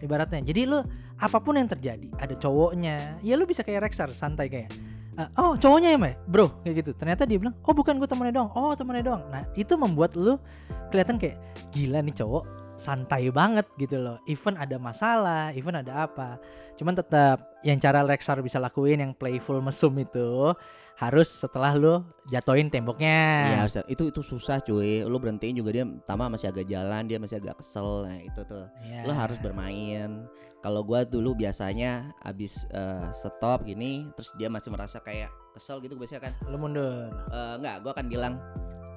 ibaratnya. 0.02 0.46
Jadi 0.46 0.70
lu 0.70 0.82
apa 1.22 1.38
pun 1.38 1.54
yang 1.54 1.70
terjadi, 1.70 2.10
ada 2.18 2.34
cowoknya, 2.34 3.22
ya 3.22 3.38
lu 3.38 3.46
bisa 3.46 3.62
kayak 3.62 3.86
Rexar 3.86 4.10
santai 4.10 4.50
kayak 4.50 4.74
"Eh, 5.22 5.28
oh 5.38 5.54
cowoknya 5.54 5.94
ya 5.94 5.98
Mbak? 6.00 6.16
bro 6.26 6.48
kayak 6.64 6.76
gitu 6.82 6.92
ternyata 6.96 7.28
dia 7.28 7.36
bilang 7.36 7.52
oh 7.68 7.76
bukan 7.76 8.00
gue 8.00 8.08
temennya 8.08 8.42
doang 8.42 8.50
oh 8.56 8.72
temennya 8.72 9.12
doang 9.12 9.24
nah 9.28 9.44
itu 9.60 9.76
membuat 9.76 10.16
lu 10.16 10.40
kelihatan 10.88 11.20
kayak 11.20 11.36
gila 11.76 12.00
nih 12.00 12.16
cowok 12.16 12.44
santai 12.82 13.30
banget 13.30 13.70
gitu 13.78 14.02
loh. 14.02 14.18
Even 14.26 14.58
ada 14.58 14.82
masalah 14.82 15.54
even 15.54 15.78
ada 15.78 16.10
apa. 16.10 16.42
Cuman 16.74 16.98
tetap 16.98 17.46
yang 17.62 17.78
cara 17.78 18.02
Rexar 18.02 18.42
bisa 18.42 18.58
lakuin 18.58 18.98
yang 18.98 19.14
playful 19.14 19.62
mesum 19.62 19.94
itu 20.02 20.50
harus 20.98 21.30
setelah 21.30 21.74
lu 21.78 22.02
jatoin 22.30 22.70
temboknya. 22.70 23.54
Iya 23.66 23.86
itu 23.86 24.10
itu 24.10 24.22
susah 24.26 24.62
cuy. 24.66 25.06
Lu 25.06 25.22
berhentiin 25.22 25.58
juga 25.58 25.70
dia 25.74 25.86
pertama 25.86 26.34
masih 26.34 26.50
agak 26.50 26.66
jalan 26.66 27.06
dia 27.06 27.22
masih 27.22 27.38
agak 27.38 27.62
kesel. 27.62 28.10
Nah 28.10 28.18
itu 28.18 28.42
tuh. 28.46 28.66
Iya. 28.82 29.06
lu 29.06 29.14
harus 29.14 29.38
bermain. 29.38 30.26
Kalau 30.62 30.86
gua 30.86 31.02
dulu 31.02 31.34
biasanya 31.34 32.14
abis 32.22 32.70
eh, 32.70 33.10
stop 33.14 33.66
gini 33.66 34.10
terus 34.14 34.30
dia 34.38 34.46
masih 34.46 34.70
merasa 34.70 35.02
kayak 35.02 35.30
kesel 35.58 35.82
gitu 35.82 35.98
biasanya 35.98 36.30
kan? 36.30 36.34
Lu 36.50 36.58
mundur. 36.58 37.10
Eh, 37.30 37.54
enggak 37.58 37.82
gua 37.82 37.92
akan 37.98 38.06
bilang 38.10 38.34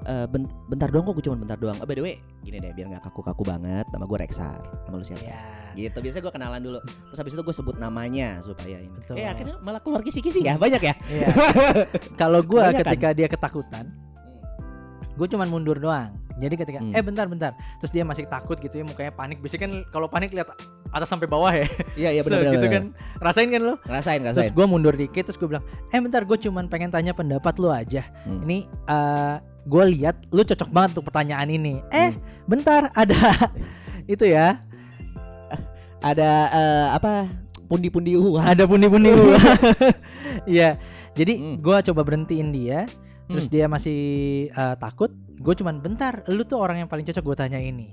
eh, 0.05 0.27
ben- 0.29 0.51
bentar 0.69 0.89
doang 0.89 1.05
kok 1.05 1.17
gue 1.17 1.25
cuma 1.25 1.37
bentar 1.37 1.57
doang. 1.57 1.77
Oh, 1.81 1.87
by 1.87 1.97
the 1.97 2.05
way, 2.05 2.15
gini 2.41 2.61
deh 2.61 2.73
biar 2.73 2.93
nggak 2.93 3.05
kaku-kaku 3.05 3.43
banget. 3.43 3.85
Nama 3.91 4.05
gue 4.05 4.19
Rexar. 4.21 4.61
Nama 4.87 4.95
lu 4.95 5.05
siapa? 5.05 5.25
Ya. 5.25 5.41
Gitu. 5.75 5.99
Biasanya 5.99 6.23
gue 6.25 6.33
kenalan 6.33 6.61
dulu. 6.63 6.79
Terus 6.85 7.19
habis 7.19 7.33
itu 7.35 7.43
gue 7.43 7.55
sebut 7.55 7.77
namanya 7.77 8.39
supaya 8.41 8.79
ini. 8.79 8.93
Betul. 8.95 9.19
Eh 9.19 9.27
akhirnya 9.27 9.57
malah 9.61 9.81
keluar 9.81 10.01
kisi-kisi 10.01 10.45
ya. 10.45 10.55
Banyak 10.57 10.83
ya? 10.83 10.95
Iya. 11.11 11.27
Kalau 12.21 12.41
gua 12.41 12.71
Kebanyakan. 12.71 12.85
ketika 12.87 13.09
dia 13.13 13.29
ketakutan, 13.29 13.85
gue 15.15 15.27
cuman 15.27 15.49
mundur 15.51 15.77
doang. 15.77 16.15
Jadi 16.35 16.55
ketika 16.57 16.79
Hmm. 16.79 16.91
eh 16.91 16.99
bentar 16.99 17.27
bentar, 17.27 17.53
terus 17.79 17.89
dia 17.89 18.03
masih 18.03 18.27
takut 18.27 18.59
gitu 18.59 18.75
ya 18.75 18.85
mukanya 18.85 19.11
panik. 19.11 19.39
Biasanya 19.39 19.63
kan 19.63 19.73
kalau 19.89 20.07
panik 20.07 20.31
lihat 20.31 20.51
atas 20.91 21.07
sampai 21.07 21.25
bawah 21.25 21.51
ya. 21.51 21.63
Iya, 21.95 22.11
iya 22.11 22.23
So, 22.27 22.35
benar 22.35 22.51
gitu 22.51 22.67
kan. 22.67 22.85
Rasain 23.19 23.49
kan 23.49 23.63
lo? 23.63 23.75
Ngerasain, 23.81 24.19
Terus 24.21 24.35
ngerasain. 24.35 24.53
gue 24.53 24.67
mundur 24.67 24.95
dikit 24.95 25.25
terus 25.25 25.37
gue 25.37 25.47
bilang, 25.47 25.63
"Eh 25.89 25.99
bentar, 25.99 26.23
gue 26.23 26.35
cuman 26.37 26.67
pengen 26.67 26.91
tanya 26.91 27.13
pendapat 27.13 27.55
lu 27.57 27.71
aja. 27.71 28.03
Hmm. 28.25 28.43
Ini 28.43 28.59
eh 28.67 29.37
gue 29.65 29.85
lihat 29.93 30.17
lu 30.29 30.43
cocok 30.43 30.69
banget 30.69 30.91
untuk 30.95 31.07
pertanyaan 31.09 31.49
ini. 31.49 31.79
Eh, 31.89 32.11
Hmm. 32.11 32.21
bentar, 32.45 32.91
ada 32.93 33.15
itu 34.07 34.27
ya. 34.27 34.59
Ada 36.01 36.31
eh, 36.51 36.89
apa? 36.93 37.31
Pundi-pundi 37.65 38.13
uang. 38.13 38.45
Ada 38.45 38.67
pundi-pundi 38.67 39.09
gua. 39.09 39.39
Iya. 40.45 40.77
Jadi 41.15 41.33
Hmm. 41.39 41.57
gua 41.63 41.79
coba 41.81 42.03
berhentiin 42.03 42.51
dia, 42.51 42.85
terus 43.25 43.47
Hmm. 43.47 43.55
dia 43.55 43.65
masih 43.67 44.01
eh, 44.51 44.75
takut. 44.77 45.09
Gue 45.45 45.53
cuman 45.53 45.77
bentar, 45.85 46.25
lu 46.33 46.41
tuh 46.49 46.57
orang 46.57 46.81
yang 46.81 46.89
paling 46.89 47.05
cocok 47.05 47.21
gue 47.21 47.37
tanya 47.37 47.61
ini. 47.61 47.93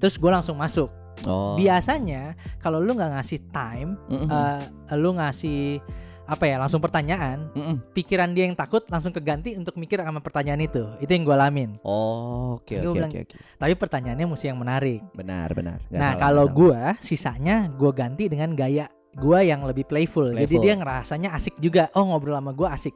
Terus 0.00 0.16
gue 0.16 0.30
langsung 0.32 0.56
masuk. 0.56 0.88
Oh. 1.28 1.52
Biasanya 1.60 2.32
kalau 2.64 2.80
lu 2.80 2.96
nggak 2.96 3.12
ngasih 3.12 3.44
time, 3.52 4.00
Mm-mm. 4.08 4.30
eh, 4.30 4.96
lu 4.96 5.12
ngasih 5.20 5.84
apa 6.28 6.44
ya 6.44 6.60
langsung 6.60 6.80
pertanyaan, 6.80 7.48
Mm-mm. 7.56 7.92
pikiran 7.96 8.32
dia 8.36 8.44
yang 8.48 8.56
takut 8.56 8.84
langsung 8.92 9.12
keganti 9.12 9.56
untuk 9.56 9.76
mikir 9.76 10.00
sama 10.00 10.20
pertanyaan 10.20 10.64
itu. 10.64 10.84
Itu 11.00 11.12
yang 11.12 11.28
gue 11.28 11.36
alamin. 11.36 11.70
Oh, 11.84 12.56
oke 12.56 12.72
oke 12.84 13.04
oke. 13.04 13.36
Tapi 13.36 13.74
pertanyaannya 13.76 14.24
mesti 14.24 14.48
yang 14.48 14.60
menarik. 14.60 15.00
Benar, 15.12 15.52
benar. 15.52 15.80
Nggak 15.88 16.00
nah 16.00 16.12
salah, 16.16 16.22
kalau 16.24 16.44
gua 16.48 16.96
sisanya 17.04 17.68
gua 17.76 17.92
ganti 17.92 18.32
dengan 18.32 18.56
gaya 18.56 18.88
gua 19.18 19.42
yang 19.42 19.66
lebih 19.66 19.84
playful. 19.84 20.32
Jadi 20.32 20.46
Playful. 20.46 20.64
dia 20.64 20.74
ngerasanya 20.78 21.28
asik 21.34 21.54
juga. 21.58 21.90
Oh 21.98 22.06
ngobrol 22.08 22.38
sama 22.38 22.54
gua 22.54 22.74
asik. 22.74 22.94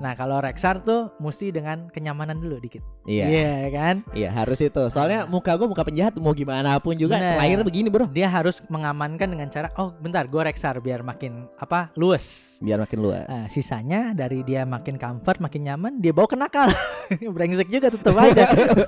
Nah 0.00 0.16
kalau 0.16 0.40
Rexar 0.40 0.80
tuh 0.80 1.12
mesti 1.20 1.52
dengan 1.52 1.90
kenyamanan 1.92 2.40
dulu 2.40 2.56
dikit. 2.62 2.80
Iya. 3.04 3.26
Iya 3.28 3.52
kan? 3.74 3.94
Iya 4.16 4.28
harus 4.32 4.62
itu. 4.62 4.82
Soalnya 4.88 5.28
muka 5.28 5.52
gue 5.58 5.68
muka 5.68 5.84
penjahat 5.84 6.16
mau 6.16 6.32
gimana 6.32 6.80
pun 6.80 6.96
juga 6.96 7.20
Bener. 7.20 7.36
lahir 7.36 7.60
begini 7.60 7.92
bro. 7.92 8.08
Dia 8.08 8.30
harus 8.30 8.64
mengamankan 8.72 9.28
dengan 9.28 9.52
cara 9.52 9.68
oh 9.76 9.92
bentar 10.00 10.24
gua 10.30 10.48
Rexar 10.48 10.80
biar 10.80 11.04
makin 11.04 11.44
apa 11.60 11.92
luas. 11.98 12.56
Biar 12.64 12.80
makin 12.80 12.98
luas. 13.04 13.26
Nah, 13.28 13.46
sisanya 13.52 14.16
dari 14.16 14.40
dia 14.46 14.64
makin 14.64 14.96
comfort, 14.96 15.42
makin 15.42 15.60
nyaman, 15.66 15.92
dia 16.00 16.14
bawa 16.14 16.28
ke 16.30 16.36
nakal. 16.38 16.70
Brengsek 17.34 17.68
juga 17.68 17.90
tetep 17.92 18.14
aja. 18.16 18.46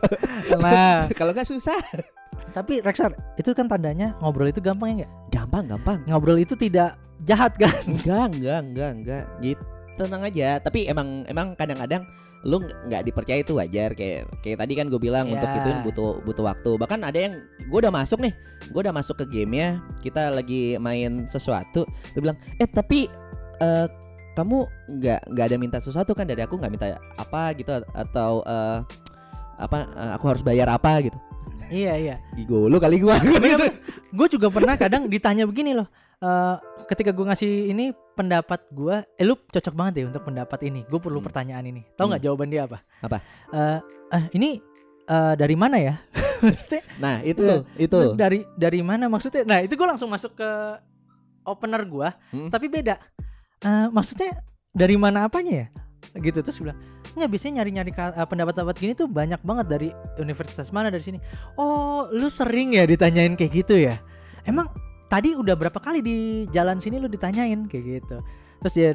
nah, 0.62 1.10
Kalau 1.12 1.34
nggak 1.34 1.48
susah. 1.48 1.80
Tapi 2.52 2.84
Rexar, 2.84 3.16
itu 3.40 3.50
kan 3.56 3.66
tandanya 3.66 4.14
ngobrol 4.20 4.46
itu 4.46 4.60
gampang 4.60 4.94
ya 4.94 5.04
nggak? 5.04 5.12
Gampang 5.32 5.64
gampang. 5.66 5.98
Ngobrol 6.06 6.38
itu 6.38 6.54
tidak 6.54 6.94
jahat 7.24 7.56
kan? 7.56 7.72
Enggak 7.88 8.24
enggak 8.36 8.60
enggak 8.62 8.90
enggak. 8.94 9.24
Gitu 9.40 9.62
tenang 9.96 10.22
aja. 10.24 10.56
Tapi 10.60 10.88
emang 10.88 11.24
emang 11.28 11.52
kadang-kadang 11.56 12.04
lu 12.42 12.58
nggak- 12.58 13.06
dipercaya 13.06 13.38
itu 13.38 13.54
wajar 13.54 13.94
kayak 13.94 14.26
kayak 14.42 14.58
tadi 14.58 14.72
kan 14.74 14.90
gue 14.90 14.98
bilang 14.98 15.30
untuk 15.30 15.46
Ya. 15.46 15.62
itu 15.62 15.70
butuh 15.86 16.10
butuh 16.26 16.44
waktu 16.50 16.74
bahkan 16.74 16.98
ada 17.06 17.14
yang 17.14 17.38
gue 17.70 17.78
udah 17.78 17.94
masuk 17.94 18.18
nih 18.18 18.34
gue 18.66 18.80
udah 18.82 18.90
masuk 18.90 19.14
ke 19.22 19.30
gamenya 19.30 19.78
kita 20.02 20.26
lagi 20.34 20.74
main 20.82 21.22
sesuatu 21.30 21.86
dia 21.86 22.18
bilang 22.18 22.34
eh 22.58 22.66
tapi 22.66 23.06
eh, 23.62 23.86
kamu 24.34 24.66
nggak 24.98 25.20
nggak 25.30 25.44
ada 25.54 25.56
minta 25.60 25.78
sesuatu 25.78 26.18
kan 26.18 26.26
dari 26.26 26.42
aku 26.42 26.58
nggak 26.58 26.72
minta 26.74 26.86
apa 27.14 27.54
gitu 27.54 27.78
atau 27.94 28.42
eh, 28.42 28.78
apa 29.62 29.86
eh, 29.86 30.10
aku 30.18 30.24
harus 30.26 30.42
bayar 30.42 30.66
apa 30.66 30.98
gitu 30.98 31.14
iya, 31.68 31.92
iya. 31.94 32.14
Gigo 32.32 32.66
lu 32.66 32.76
kali 32.76 32.98
gua 32.98 33.16
gitu. 33.18 33.66
gue 34.10 34.26
juga 34.30 34.48
pernah 34.48 34.74
kadang 34.74 35.06
ditanya 35.06 35.44
begini 35.44 35.72
loh 35.72 35.86
eh, 36.18 36.56
ketika 36.84 37.10
gue 37.10 37.24
ngasih 37.24 37.50
ini 37.68 37.84
pendapat 38.12 38.66
gue 38.68 38.96
eh 39.12 39.24
lu 39.24 39.36
cocok 39.36 39.72
banget 39.72 39.94
ya 39.98 40.04
untuk 40.06 40.22
pendapat 40.22 40.58
ini 40.62 40.82
gue 40.82 40.98
perlu 40.98 41.16
Hmm. 41.16 41.26
pertanyaan 41.26 41.64
ini 41.66 41.82
tahu 41.94 42.10
nggak 42.10 42.22
jawaban 42.22 42.48
dia 42.48 42.64
apa 42.64 42.78
Apa? 43.00 43.18
Eh, 43.48 43.78
eh, 44.10 44.24
ini 44.32 44.50
eh, 45.04 45.34
dari 45.34 45.54
mana 45.54 45.76
ya 45.76 45.94
Maksudnya, 46.42 46.82
Nah 46.98 47.22
itu 47.22 47.38
Iya. 47.40 47.62
itu. 47.78 47.98
dari 48.14 48.42
dari 48.52 48.80
mana 48.80 49.06
maksudnya 49.06 49.42
nah 49.44 49.58
itu 49.58 49.72
gue 49.72 49.86
langsung 49.86 50.10
masuk 50.10 50.34
ke 50.34 50.50
opener 51.42 51.82
gue 51.84 52.08
Hmm. 52.30 52.48
tapi 52.48 52.66
beda 52.66 52.96
Eh, 53.62 53.86
maksudnya 53.88 54.42
dari 54.68 54.96
mana 54.96 55.24
apanya 55.24 55.54
ya 55.54 55.66
gitu. 56.18 56.38
Terus 56.42 56.58
bilang 56.60 56.78
nggak 57.12 57.30
biasanya 57.30 57.62
nyari-nyari 57.62 57.90
eh, 57.92 58.26
pendapat-pendapat 58.26 58.76
gini 58.78 58.92
tuh 58.96 59.08
banyak 59.08 59.40
banget 59.44 59.66
dari 59.68 59.88
universitas 60.18 60.70
mana 60.74 60.88
dari 60.90 61.02
sini. 61.02 61.18
Oh 61.56 62.08
lu 62.10 62.28
sering 62.28 62.76
ya 62.76 62.84
ditanyain 62.84 63.34
kayak 63.38 63.52
gitu 63.64 63.74
ya? 63.78 63.98
Emang 64.44 64.68
tadi 65.06 65.36
udah 65.36 65.54
berapa 65.54 65.78
kali 65.78 66.00
di 66.02 66.16
jalan 66.50 66.82
sini 66.82 66.98
lu 66.98 67.06
ditanyain? 67.06 67.68
Kayak 67.70 67.84
gitu. 68.02 68.16
Terus 68.62 68.74
dia 68.74 68.88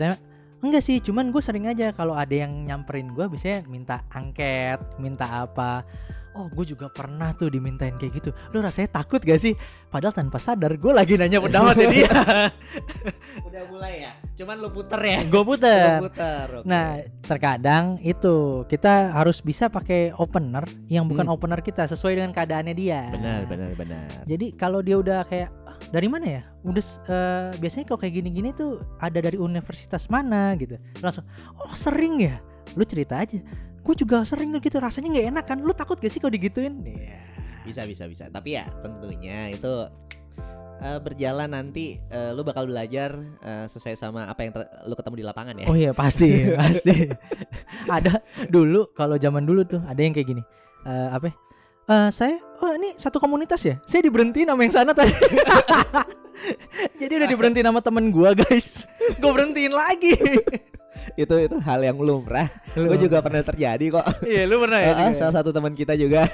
enggak 0.60 0.82
sih 0.82 0.98
cuman 0.98 1.30
gue 1.30 1.40
sering 1.40 1.66
aja 1.66 1.92
kalau 1.92 2.14
ada 2.14 2.34
yang 2.34 2.66
nyamperin 2.66 3.10
gue 3.10 3.26
biasanya 3.26 3.66
minta 3.66 4.02
angket 4.10 4.80
minta 4.98 5.44
apa 5.44 5.86
oh 6.34 6.46
gue 6.48 6.66
juga 6.68 6.86
pernah 6.88 7.34
tuh 7.34 7.50
dimintain 7.50 7.94
kayak 7.94 8.14
gitu 8.16 8.30
lu 8.52 8.60
rasanya 8.60 8.90
takut 8.92 9.18
gak 9.20 9.38
sih 9.38 9.54
padahal 9.88 10.14
tanpa 10.14 10.38
sadar 10.38 10.74
gue 10.74 10.92
lagi 10.92 11.14
nanya 11.14 11.38
pendapatnya 11.40 11.88
dia 11.88 12.10
Udah 13.48 13.64
mulai 13.68 13.94
ya. 14.00 14.12
Cuman 14.36 14.56
lu 14.60 14.70
puter 14.70 15.00
ya. 15.00 15.20
gue 15.24 15.44
puter 15.44 15.98
puter. 16.00 16.46
oke. 16.62 16.66
Nah, 16.68 16.88
terkadang 17.24 17.98
itu 18.00 18.36
kita 18.68 19.10
harus 19.12 19.42
bisa 19.42 19.66
pakai 19.68 20.14
opener 20.14 20.62
yang 20.88 21.06
bukan 21.06 21.26
Hmm. 21.26 21.34
opener 21.34 21.60
kita 21.60 21.86
sesuai 21.86 22.14
dengan 22.16 22.32
keadaannya 22.32 22.76
dia. 22.76 23.10
benar 23.10 23.46
benar 23.46 23.72
benar. 23.74 24.06
Jadi 24.24 24.54
kalau 24.54 24.80
dia 24.80 24.96
udah 24.96 25.26
kayak 25.26 25.50
"Ah, 25.66 25.77
dari 25.88 26.08
mana 26.12 26.26
ya? 26.28 26.42
Udah 26.68 26.84
eh, 26.84 27.50
biasanya 27.60 27.86
kalau 27.88 28.00
kayak 28.00 28.20
gini-gini 28.20 28.52
tuh 28.52 28.84
ada 29.00 29.24
dari 29.24 29.40
universitas 29.40 30.12
mana 30.12 30.56
gitu. 30.60 30.76
Langsung, 31.00 31.24
oh 31.56 31.74
sering 31.76 32.20
ya. 32.20 32.44
Lu 32.76 32.84
cerita 32.84 33.24
aja. 33.24 33.40
Gue 33.84 33.96
juga 33.96 34.28
sering 34.28 34.52
tuh 34.52 34.60
gitu. 34.60 34.78
Rasanya 34.84 35.08
nggak 35.16 35.28
enak 35.32 35.46
kan? 35.48 35.58
Lu 35.64 35.72
takut 35.72 35.96
gak 35.96 36.12
sih 36.12 36.20
kalau 36.20 36.36
digituin? 36.36 36.84
Iya. 36.84 37.24
Bisa 37.64 37.84
bisa 37.88 38.04
bisa. 38.08 38.28
Tapi 38.28 38.60
ya 38.60 38.68
tentunya 38.84 39.52
itu 39.52 39.72
eh, 40.84 41.00
berjalan 41.00 41.50
nanti 41.52 42.00
eh, 42.12 42.32
lu 42.36 42.44
bakal 42.44 42.68
belajar 42.68 43.16
eh, 43.44 43.66
sesuai 43.72 43.96
sama 43.96 44.28
apa 44.28 44.40
yang 44.44 44.52
lu 44.88 44.96
ketemu 44.96 45.16
di 45.24 45.26
lapangan 45.26 45.56
ya. 45.56 45.66
Oh 45.72 45.76
iya 45.76 45.92
pasti 45.96 46.48
pasti. 46.60 47.12
ada 47.88 48.20
dulu 48.52 48.92
kalau 48.92 49.16
zaman 49.16 49.48
dulu 49.48 49.64
tuh 49.64 49.80
ada 49.88 50.00
yang 50.00 50.12
kayak 50.12 50.36
gini. 50.36 50.44
Eh, 50.88 51.10
apa? 51.12 51.32
ya? 51.32 51.36
Eh, 51.88 52.10
saya 52.12 52.36
oh 52.60 52.76
ini 52.76 53.00
satu 53.00 53.16
komunitas 53.16 53.64
ya. 53.64 53.80
Saya 53.88 54.04
diberhentiin 54.04 54.52
sama 54.52 54.60
yang 54.60 54.76
sana 54.76 54.92
tadi. 54.92 55.16
Jadi 57.00 57.14
udah 57.16 57.28
diberhentiin 57.32 57.68
sama 57.72 57.80
temen 57.80 58.12
gua 58.12 58.36
guys. 58.36 58.84
Gue 59.16 59.32
berhentiin 59.32 59.72
lagi. 59.72 60.14
itu 61.16 61.36
itu 61.38 61.58
hal 61.60 61.80
yang 61.82 61.98
lumrah. 61.98 62.48
Gue 62.74 62.98
juga 62.98 63.22
pernah 63.22 63.42
terjadi 63.42 63.86
kok. 63.90 64.06
Iya 64.24 64.44
lu 64.46 64.62
pernah 64.62 64.80
ya. 64.80 64.92
Ya? 65.08 65.16
salah 65.16 65.34
satu 65.42 65.50
teman 65.50 65.74
kita 65.74 65.94
juga. 65.94 66.28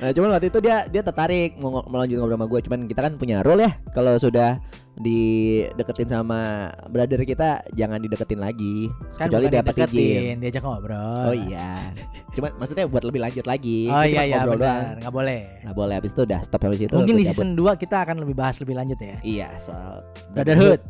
nah, 0.00 0.10
cuman 0.10 0.28
waktu 0.36 0.48
itu 0.48 0.58
dia 0.60 0.84
dia 0.86 1.02
tertarik 1.02 1.56
mau 1.56 1.80
ngo- 1.80 1.86
mau 1.88 1.98
lanjut 2.00 2.16
ngobrol 2.18 2.36
sama 2.36 2.46
gue. 2.46 2.60
Cuman 2.66 2.80
kita 2.86 3.00
kan 3.00 3.12
punya 3.16 3.40
rule 3.40 3.62
ya. 3.62 3.72
Kalau 3.92 4.14
sudah 4.16 4.58
dideketin 5.00 6.12
sama 6.12 6.68
brother 6.92 7.24
kita, 7.24 7.64
jangan 7.72 8.02
dideketin 8.02 8.36
lagi. 8.36 8.92
kan 9.16 9.32
kecuali 9.32 9.48
dapat 9.48 9.74
izin. 9.88 10.36
diajak 10.44 10.62
ngobrol. 10.62 11.24
Oh 11.24 11.34
iya. 11.34 11.94
Cuman 12.36 12.50
maksudnya 12.60 12.84
buat 12.84 13.04
lebih 13.06 13.20
lanjut 13.24 13.44
lagi. 13.48 13.88
Oh 13.88 14.04
iya 14.04 14.28
iya 14.28 14.44
ngobrol 14.44 14.60
doang. 14.60 15.00
nggak 15.00 15.14
boleh. 15.14 15.40
Nggak 15.64 15.76
boleh 15.76 15.94
habis 15.96 16.12
itu 16.12 16.22
udah 16.28 16.40
stop 16.44 16.60
habis 16.68 16.80
itu. 16.84 16.92
Mungkin 16.92 17.16
di 17.16 17.24
season 17.24 17.56
2 17.56 17.80
kita 17.80 17.96
akan 18.04 18.20
lebih 18.20 18.36
bahas 18.36 18.56
lebih 18.60 18.76
lanjut 18.76 18.98
ya. 19.00 19.16
Iya, 19.24 19.48
soal 19.56 20.04
Brotherhood. 20.36 20.80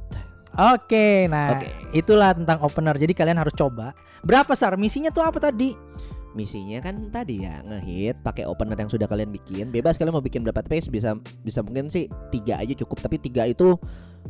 Oke, 0.59 1.31
nah 1.31 1.55
Oke. 1.55 1.71
itulah 1.95 2.35
tentang 2.35 2.59
opener. 2.67 2.99
Jadi 2.99 3.15
kalian 3.15 3.39
harus 3.39 3.55
coba. 3.55 3.95
Berapa 4.27 4.53
sar? 4.59 4.75
Misinya 4.75 5.15
tuh 5.15 5.23
apa 5.23 5.39
tadi? 5.39 5.79
Misinya 6.31 6.79
kan 6.79 7.11
tadi 7.11 7.43
ya 7.43 7.59
ngehit 7.67 8.23
pakai 8.23 8.47
opener 8.47 8.79
yang 8.79 8.91
sudah 8.91 9.07
kalian 9.07 9.31
bikin. 9.35 9.71
Bebas 9.71 9.99
kalian 9.99 10.15
mau 10.15 10.23
bikin 10.23 10.47
berapa 10.47 10.63
pace 10.63 10.87
bisa 10.87 11.19
bisa 11.43 11.63
mungkin 11.63 11.91
sih 11.91 12.07
tiga 12.35 12.59
aja 12.59 12.75
cukup. 12.79 13.03
Tapi 13.03 13.19
tiga 13.19 13.47
itu 13.47 13.79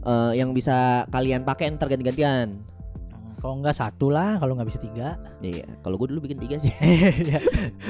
eh, 0.04 0.32
yang 0.36 0.52
bisa 0.56 1.08
kalian 1.12 1.44
pakai 1.44 1.76
ntar 1.76 1.88
ganti-gantian. 1.92 2.56
Hmm, 2.56 2.79
Kalau 3.40 3.56
nggak 3.56 3.72
satu 3.72 4.12
lah, 4.12 4.36
kalau 4.36 4.52
nggak 4.52 4.68
bisa 4.68 4.76
tiga. 4.78 5.16
Iya, 5.40 5.64
kalau 5.80 5.96
gue 5.96 6.12
dulu 6.12 6.28
bikin 6.28 6.36
tiga 6.44 6.60
sih 6.60 6.68
Iya. 7.24 7.40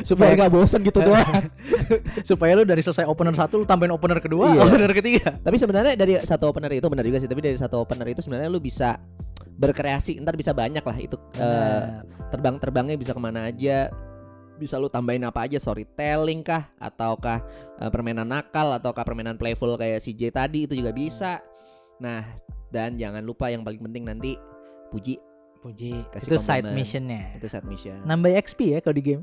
supaya 0.07 0.39
nggak 0.39 0.53
bosen 0.55 0.81
gitu 0.81 1.03
doang. 1.03 1.51
supaya 2.31 2.55
lu 2.55 2.63
dari 2.63 2.79
selesai 2.81 3.03
opener 3.03 3.35
satu 3.35 3.59
lu 3.59 3.67
tambahin 3.67 3.91
opener 3.91 4.23
kedua, 4.23 4.55
Iya. 4.55 4.63
opener 4.63 4.95
ketiga. 4.95 5.35
tapi 5.43 5.59
sebenarnya 5.59 5.99
dari 5.99 6.23
satu 6.23 6.55
opener 6.55 6.71
itu 6.71 6.87
benar 6.87 7.03
juga 7.03 7.19
sih. 7.19 7.27
Tapi 7.27 7.43
dari 7.43 7.59
satu 7.59 7.83
opener 7.83 8.07
itu 8.09 8.23
sebenarnya 8.23 8.47
lu 8.47 8.63
bisa 8.63 8.95
berkreasi. 9.59 10.23
Ntar 10.23 10.39
bisa 10.39 10.55
banyak 10.55 10.87
lah 10.87 10.97
itu 10.97 11.19
Benar. 11.35 12.07
terbang-terbangnya 12.31 12.95
bisa 12.95 13.11
ke 13.11 13.21
mana 13.21 13.51
aja. 13.51 13.91
Bisa 14.55 14.77
lu 14.77 14.87
tambahin 14.87 15.25
apa 15.25 15.49
aja 15.49 15.57
storytelling 15.57 16.47
kah 16.47 16.71
ataukah 16.79 17.43
eh, 17.81 17.91
permainan 17.91 18.29
nakal 18.29 18.71
ataukah 18.71 19.03
permainan 19.03 19.35
playful 19.35 19.75
kayak 19.75 19.99
CJ 19.99 20.31
tadi 20.31 20.71
itu 20.71 20.79
juga 20.79 20.95
bisa. 20.95 21.43
Nah, 21.99 22.23
dan 22.71 22.95
jangan 22.95 23.21
lupa 23.21 23.51
yang 23.51 23.67
paling 23.67 23.83
penting 23.83 24.07
nanti 24.07 24.39
puji 24.91 25.19
puji. 25.61 25.93
Kasih 26.11 26.27
itu 26.27 26.37
side 26.41 26.65
compliment. 26.65 26.77
missionnya. 26.77 27.23
Itu 27.37 27.47
side 27.47 27.67
mission. 27.69 28.01
Nambah 28.09 28.33
XP 28.41 28.75
ya 28.75 28.79
kalau 28.81 28.97
di 28.97 29.05
game. 29.05 29.23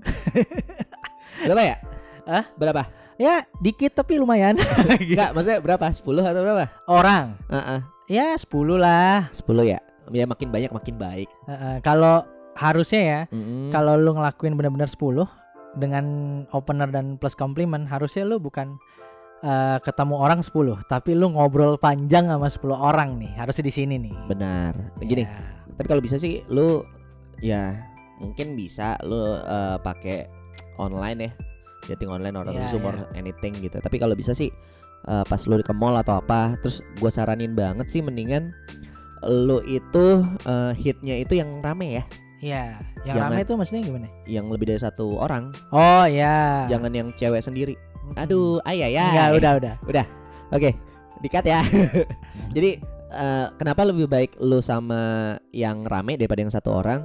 Berapa 1.45 1.63
ya? 1.65 1.75
Hah? 2.29 2.45
Berapa? 2.55 2.83
ya 3.17 3.41
dikit 3.57 3.97
tapi 3.97 4.21
lumayan. 4.21 4.55
Enggak, 5.01 5.33
maksudnya 5.33 5.59
berapa? 5.59 5.85
10 5.89 6.05
atau 6.21 6.41
berapa? 6.45 6.65
Orang. 6.85 7.33
Heeh. 7.49 7.79
Ya 8.07 8.37
10 8.37 8.77
lah. 8.77 9.27
10 9.33 9.43
ya. 9.65 9.79
Ya 10.13 10.23
makin 10.23 10.53
banyak 10.53 10.71
makin 10.71 10.95
baik. 10.95 11.27
Heeh, 11.49 11.81
kalau 11.83 12.23
harusnya 12.57 13.01
ya 13.01 13.21
Mm-mm. 13.29 13.69
kalau 13.69 13.93
lu 13.99 14.17
ngelakuin 14.17 14.57
benar-benar 14.57 14.89
10 14.89 15.29
dengan 15.77 16.05
opener 16.49 16.89
dan 16.89 17.21
plus 17.21 17.37
compliment 17.37 17.85
harusnya 17.85 18.25
lu 18.25 18.41
bukan 18.41 18.81
eh, 19.39 19.77
ketemu 19.79 20.15
orang 20.15 20.39
10 20.39 20.53
tapi 20.85 21.13
lu 21.13 21.29
ngobrol 21.29 21.75
panjang 21.75 22.27
sama 22.27 22.47
10 22.47 22.57
orang 22.73 23.09
nih 23.17 23.31
harusnya 23.35 23.63
di 23.63 23.73
sini 23.73 23.95
nih 23.99 24.15
benar. 24.27 24.73
Gini, 24.99 25.23
Ya. 25.23 25.37
tapi 25.73 25.87
kalau 25.87 26.01
bisa 26.01 26.15
sih 26.15 26.41
lu 26.47 26.81
ya 27.39 27.77
mungkin 28.17 28.53
bisa 28.53 28.97
lu 29.01 29.17
eh, 29.37 29.77
pakai 29.79 30.25
online 30.77 31.19
ya. 31.21 31.31
Dating 31.87 32.09
online 32.09 32.35
or 32.35 32.45
Iya, 32.49 32.67
Zoom 32.67 32.83
or 32.83 32.97
iya. 32.97 33.05
anything 33.15 33.55
gitu. 33.57 33.77
Tapi 33.77 33.95
kalau 33.95 34.11
bisa 34.11 34.33
sih 34.33 34.49
eh, 35.03 35.23
pas 35.23 35.41
lu 35.45 35.55
ke 35.57 35.71
mall 35.71 35.95
atau 35.95 36.17
apa, 36.17 36.57
terus 36.59 36.81
gua 36.97 37.07
saranin 37.07 37.53
banget 37.53 37.87
sih 37.87 38.01
mendingan 38.01 38.51
lu 39.23 39.61
itu 39.63 40.05
eh, 40.43 40.73
hitnya 40.75 41.17
itu 41.17 41.33
yang 41.33 41.61
rame 41.61 41.97
ya, 41.97 42.03
Iya, 42.37 42.63
yang 43.01 43.15
Jangan- 43.17 43.31
rame 43.33 43.41
itu 43.41 43.53
maksudnya 43.55 43.81
gimana? 43.83 44.07
yang 44.25 44.45
lebih 44.47 44.69
dari 44.69 44.77
satu 44.77 45.17
orang, 45.17 45.49
Oh 45.71 46.05
ya. 46.05 46.67
jangan 46.67 46.91
yang 46.91 47.09
cewek 47.11 47.41
sendiri. 47.41 47.73
Aduh, 48.15 48.63
ayah 48.69 48.89
ya. 48.89 49.05
Enggak, 49.11 49.29
udah 49.35 49.75
udah. 49.91 50.05
Oke, 50.55 50.71
dikat 51.19 51.43
ya. 51.43 51.59
Jadi 52.55 52.79
eh, 53.11 53.45
kenapa 53.59 53.83
lebih 53.83 54.07
baik 54.07 54.39
lu 54.39 54.63
sama 54.63 55.35
yang 55.51 55.83
rame 55.83 56.15
daripada 56.15 56.39
yang 56.39 56.53
satu 56.53 56.71
orang? 56.71 57.03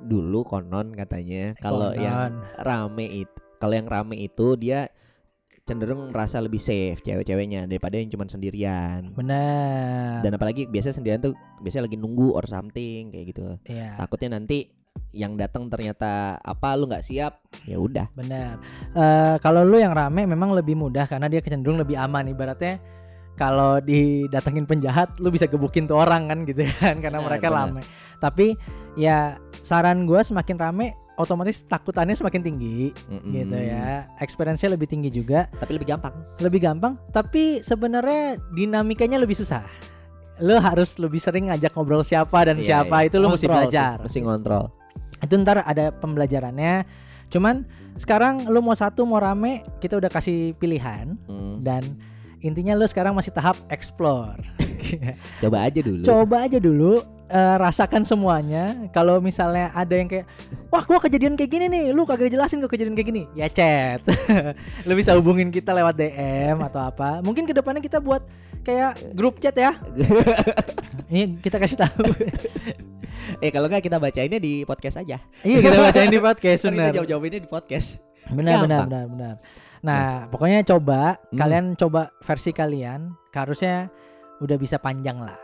Dulu 0.00 0.44
konon 0.44 0.92
katanya 0.96 1.56
kalau 1.60 1.92
yang 1.96 2.40
rame 2.60 3.24
itu, 3.24 3.36
kalau 3.60 3.74
yang 3.76 3.88
rame 3.88 4.16
itu 4.16 4.56
dia 4.56 4.88
cenderung 5.68 6.10
merasa 6.10 6.42
lebih 6.42 6.58
safe 6.58 6.98
cewek-ceweknya 7.04 7.70
daripada 7.70 7.94
yang 7.94 8.10
cuma 8.10 8.26
sendirian. 8.26 9.14
benar. 9.14 10.18
Dan 10.24 10.34
apalagi 10.34 10.66
biasanya 10.66 10.98
sendirian 10.98 11.22
tuh 11.22 11.36
biasanya 11.62 11.86
lagi 11.86 11.96
nunggu 12.00 12.34
or 12.34 12.42
something 12.48 13.14
kayak 13.14 13.26
gitu. 13.30 13.46
Iya. 13.70 13.94
Takutnya 14.00 14.34
nanti 14.40 14.79
yang 15.10 15.34
datang 15.34 15.66
ternyata 15.66 16.38
apa 16.38 16.78
lu 16.78 16.86
nggak 16.86 17.02
siap, 17.02 17.42
ya 17.66 17.82
udah. 17.82 18.06
Benar. 18.14 18.62
Eh 18.94 19.36
kalau 19.42 19.66
lu 19.66 19.82
yang 19.82 19.90
rame 19.90 20.22
memang 20.22 20.54
lebih 20.54 20.78
mudah 20.78 21.06
karena 21.10 21.26
dia 21.26 21.42
cenderung 21.42 21.82
lebih 21.82 21.98
aman 21.98 22.30
ibaratnya 22.30 22.78
kalau 23.34 23.82
didatengin 23.82 24.68
penjahat 24.68 25.10
lu 25.18 25.32
bisa 25.34 25.50
gebukin 25.50 25.90
tuh 25.90 25.98
orang 25.98 26.30
kan 26.30 26.38
gitu 26.46 26.62
kan 26.78 27.02
karena 27.02 27.18
Benar, 27.18 27.28
mereka 27.30 27.46
rame. 27.50 27.82
Tapi 28.22 28.54
ya 28.94 29.34
saran 29.66 30.06
gua 30.06 30.22
semakin 30.22 30.56
rame 30.58 30.94
otomatis 31.18 31.66
takutannya 31.68 32.14
semakin 32.16 32.40
tinggi 32.46 32.94
Mm-mm. 33.10 33.34
gitu 33.34 33.56
ya. 33.58 34.06
Experience-nya 34.22 34.72
lebih 34.78 34.86
tinggi 34.88 35.10
juga, 35.10 35.50
Tapi 35.58 35.74
lebih 35.74 35.90
gampang. 35.90 36.14
lebih 36.38 36.60
gampang 36.62 36.94
tapi 37.10 37.60
sebenarnya 37.60 38.38
dinamikanya 38.54 39.18
lebih 39.18 39.34
susah. 39.34 39.66
Lu 40.40 40.56
harus 40.56 40.96
lebih 40.96 41.18
sering 41.20 41.50
ngajak 41.52 41.74
ngobrol 41.76 42.00
siapa 42.00 42.46
dan 42.48 42.56
Iya, 42.62 42.80
siapa 42.86 43.04
iya. 43.04 43.06
itu 43.10 43.16
lu 43.20 43.28
mesti 43.28 43.44
belajar. 43.50 44.00
Mesti 44.00 44.18
ngontrol. 44.24 44.79
Itu 45.22 45.34
ntar 45.40 45.62
ada 45.62 45.92
pembelajarannya. 45.92 46.84
Cuman 47.30 47.62
sekarang 47.94 48.48
lu 48.50 48.58
mau 48.64 48.74
satu 48.74 49.06
mau 49.06 49.22
rame 49.22 49.62
kita 49.78 50.00
udah 50.00 50.10
kasih 50.10 50.56
pilihan. 50.58 51.14
Hmm. 51.28 51.60
dan 51.60 51.84
intinya 52.40 52.72
lu 52.72 52.88
sekarang 52.88 53.12
masih 53.12 53.32
tahap 53.36 53.56
explore. 53.68 54.40
Coba 55.44 55.68
aja 55.68 55.80
dulu. 55.84 56.02
coba 56.02 56.36
aja 56.48 56.56
dulu 56.56 57.04
eh, 57.28 57.56
rasakan 57.60 58.02
semuanya. 58.02 58.74
Kalau 58.96 59.20
misalnya 59.20 59.68
ada 59.76 59.92
yang 59.92 60.08
kayak 60.08 60.26
wah 60.72 60.82
gua 60.88 60.98
kejadian 61.04 61.36
kayak 61.36 61.52
gini 61.52 61.66
nih. 61.68 61.84
Lu 61.92 62.08
kagak 62.08 62.32
jelasin 62.32 62.64
gua 62.64 62.72
kejadian 62.72 62.96
kayak 62.96 63.08
gini. 63.12 63.22
Ya 63.36 63.46
chat. 63.52 64.00
Lu 64.88 64.96
bisa 64.96 65.12
hubungin 65.14 65.52
kita 65.52 65.76
lewat 65.76 66.00
DM 66.00 66.58
atau 66.64 66.80
apa. 66.80 67.20
Mungkin 67.20 67.44
ke 67.44 67.52
depannya 67.52 67.84
kita 67.84 68.00
buat 68.00 68.24
kayak 68.60 68.92
grup 69.12 69.38
chat 69.38 69.52
ya 69.52 69.72
ini 71.10 71.38
kita 71.38 71.56
kasih 71.56 71.78
tahu 71.78 72.04
eh 73.44 73.50
kalau 73.50 73.66
nggak 73.66 73.82
kita 73.82 73.96
bacainnya 73.96 74.36
di 74.36 74.64
podcast 74.64 74.98
aja. 74.98 75.20
iya 75.40 75.58
kita 75.58 75.76
bacain 75.78 76.08
di 76.08 76.20
podcast 76.24 76.60
Kan 76.62 76.72
bener 76.72 76.84
kita 76.86 76.96
jawab-jawabinnya 76.98 77.40
di 77.40 77.50
podcast. 77.50 77.88
benar 78.28 78.62
benar 78.62 78.78
Gampang. 78.80 78.86
benar 78.86 79.04
benar 79.08 79.34
nah 79.80 80.04
pokoknya 80.28 80.60
coba 80.62 81.16
Hmm. 81.26 81.38
kalian 81.38 81.64
coba 81.72 82.12
versi 82.20 82.50
kalian 82.50 83.16
harusnya 83.30 83.88
udah 84.38 84.56
bisa 84.56 84.76
panjang 84.76 85.18
lah 85.18 85.36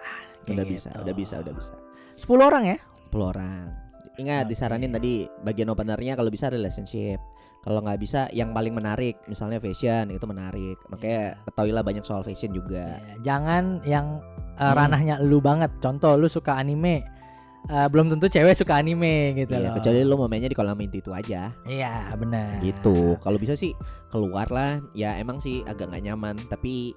Kayak 0.42 0.52
Udah 0.52 0.66
bisa, 0.68 0.88
gitu. 0.88 1.02
udah 1.02 1.14
bisa, 1.14 1.35
udah 1.42 1.52
bisa. 1.52 1.74
10 2.14 2.38
orang 2.40 2.64
ya 2.66 2.79
10 3.09 3.18
orang. 3.26 3.62
Ingat 4.16 4.44
Oke. 4.44 4.50
disaranin 4.52 4.90
tadi 4.90 5.12
bagian 5.42 5.66
openernya 5.66 6.14
kalau 6.14 6.31
bisa 6.31 6.46
relationship. 6.46 7.18
Kalau 7.66 7.83
nggak 7.83 7.98
bisa 7.98 8.31
yang 8.31 8.55
paling 8.55 8.70
menarik 8.70 9.18
misalnya 9.26 9.59
fashion 9.59 10.09
itu 10.09 10.22
menarik. 10.22 10.79
Makanya 10.87 11.35
Iya. 11.35 11.42
ketahuilah 11.44 11.83
banyak 11.83 12.05
soal 12.07 12.22
fashion 12.22 12.55
juga. 12.55 12.94
Ya, 12.96 13.14
jangan 13.26 13.83
yang 13.83 14.22
uh, 14.55 14.70
Hmm. 14.70 14.79
ranahnya 14.79 15.18
lu 15.18 15.42
banget 15.42 15.74
contoh 15.79 16.14
lu 16.14 16.31
suka 16.31 16.55
anime 16.55 17.02
uh, 17.66 17.90
belum 17.90 18.07
tentu 18.09 18.31
cewek 18.31 18.55
suka 18.55 18.79
anime 18.79 19.35
gitu 19.37 19.52
Iya, 19.52 19.68
loh 19.68 19.72
kecuali 19.74 19.98
lu 20.00 20.14
mau 20.14 20.31
mainnya 20.31 20.46
di 20.46 20.55
kolam 20.55 20.79
inti 20.79 21.02
itu 21.02 21.11
aja. 21.11 21.50
iya 21.66 22.14
benar 22.14 22.62
Gitu. 22.62 23.18
Kalau 23.18 23.37
bisa 23.37 23.52
sih 23.52 23.74
keluar 24.09 24.46
lah. 24.48 24.79
Ya 24.94 25.18
emang 25.18 25.37
sih 25.37 25.66
agak 25.66 25.90
nggak 25.90 26.07
nyaman, 26.07 26.38
tapi 26.46 26.94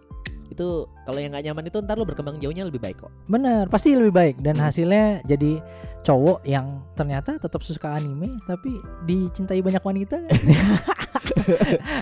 itu 0.49 0.67
kalau 1.03 1.17
yang 1.17 1.29
nggak 1.29 1.45
nyaman 1.45 1.63
itu 1.63 1.77
ntar 1.79 1.93
lu 1.93 2.03
berkembang 2.03 2.35
jauhnya 2.37 2.63
lebih 2.63 2.77
baik 2.77 2.99
kok. 2.99 3.11
benar 3.25 3.67
pasti 3.67 3.93
lebih 3.93 4.11
baik 4.11 4.35
dan 4.39 4.55
Hmm. 4.55 4.65
hasilnya 4.65 5.05
jadi 5.23 5.61
cowok 6.01 6.41
yang 6.43 6.65
ternyata 6.93 7.37
tetap 7.37 7.59
suka 7.61 7.93
anime 7.93 8.39
tapi 8.43 8.71
dicintai 9.03 9.59
banyak 9.59 9.79
wanita 9.79 10.17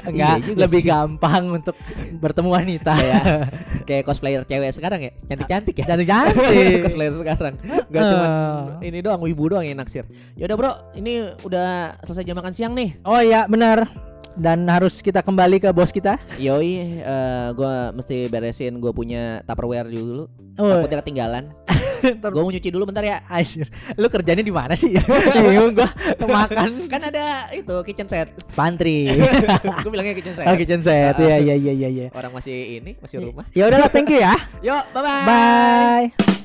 enggak 0.06 0.36
Iya 0.40 0.56
lebih 0.58 0.82
sih. 0.82 0.88
gampang 0.88 1.44
untuk 1.52 1.76
bertemu 2.16 2.50
wanita 2.52 2.94
Kayak 2.94 3.24
kayak 3.88 4.04
cosplayer 4.04 4.42
cewek 4.44 4.72
sekarang 4.72 5.00
ya, 5.02 5.12
cantik-cantik 5.24 5.74
ya. 5.74 5.86
cantik 5.86 6.08
cantik 6.08 6.80
cosplayer 6.86 7.14
sekarang 7.14 7.54
Gak 7.88 8.02
cuman 8.06 8.30
Eh. 8.80 8.88
ini 8.88 9.00
doang 9.00 9.20
wibu 9.20 9.50
doang 9.50 9.64
yang 9.64 9.78
naksir 9.78 10.06
Yaudah 10.36 10.56
bro 10.56 10.72
ini 10.94 11.34
udah 11.42 11.98
selesai 12.02 12.24
jam 12.24 12.36
makan 12.36 12.52
siang 12.52 12.74
nih 12.74 13.00
oh 13.02 13.20
iya 13.20 13.46
benar 13.46 14.07
dan 14.38 14.64
harus 14.70 15.02
kita 15.02 15.26
kembali 15.26 15.58
ke 15.60 15.70
bos 15.74 15.90
kita? 15.90 16.22
Yoi 16.38 17.02
eh, 17.02 17.48
gua 17.58 17.92
mesti 17.92 18.30
beresin 18.30 18.78
gue 18.78 18.94
punya 18.94 19.42
tupperware 19.44 19.90
dulu. 19.90 20.30
Oh. 20.58 20.70
Takutnya 20.70 21.02
ketinggalan. 21.02 21.46
Gue 22.34 22.42
mau 22.46 22.54
nyuci 22.54 22.70
dulu 22.70 22.90
bentar 22.90 23.02
ya. 23.02 23.26
Asyik. 23.26 23.70
lu 23.98 24.08
kerjanya 24.10 24.46
di 24.46 24.54
mana 24.54 24.78
sih? 24.78 24.94
Bingung 25.34 25.74
gua. 25.74 25.90
Makan. 26.22 26.86
Kan 26.86 27.02
ada 27.10 27.50
itu 27.54 27.74
kitchen 27.86 28.06
set. 28.06 28.30
Pantry. 28.54 29.10
Gue 29.84 29.92
bilangnya 29.92 30.14
kitchen 30.14 30.38
set. 30.38 30.46
Oh 30.46 30.54
kitchen 30.54 30.82
set. 30.86 31.18
Iya 31.18 31.38
iya 31.42 31.56
iya 31.58 31.74
iya 31.74 31.90
iya. 31.90 32.08
Orang 32.14 32.38
masih 32.38 32.82
ini 32.82 32.98
masih 33.02 33.26
rumah. 33.26 33.46
Ya 33.58 33.66
udahlah 33.66 33.90
thank 33.90 34.10
you 34.14 34.22
ya. 34.22 34.38
Yuk 34.62 34.84
bye 34.94 35.02
bye 35.02 35.26
bye 35.26 36.37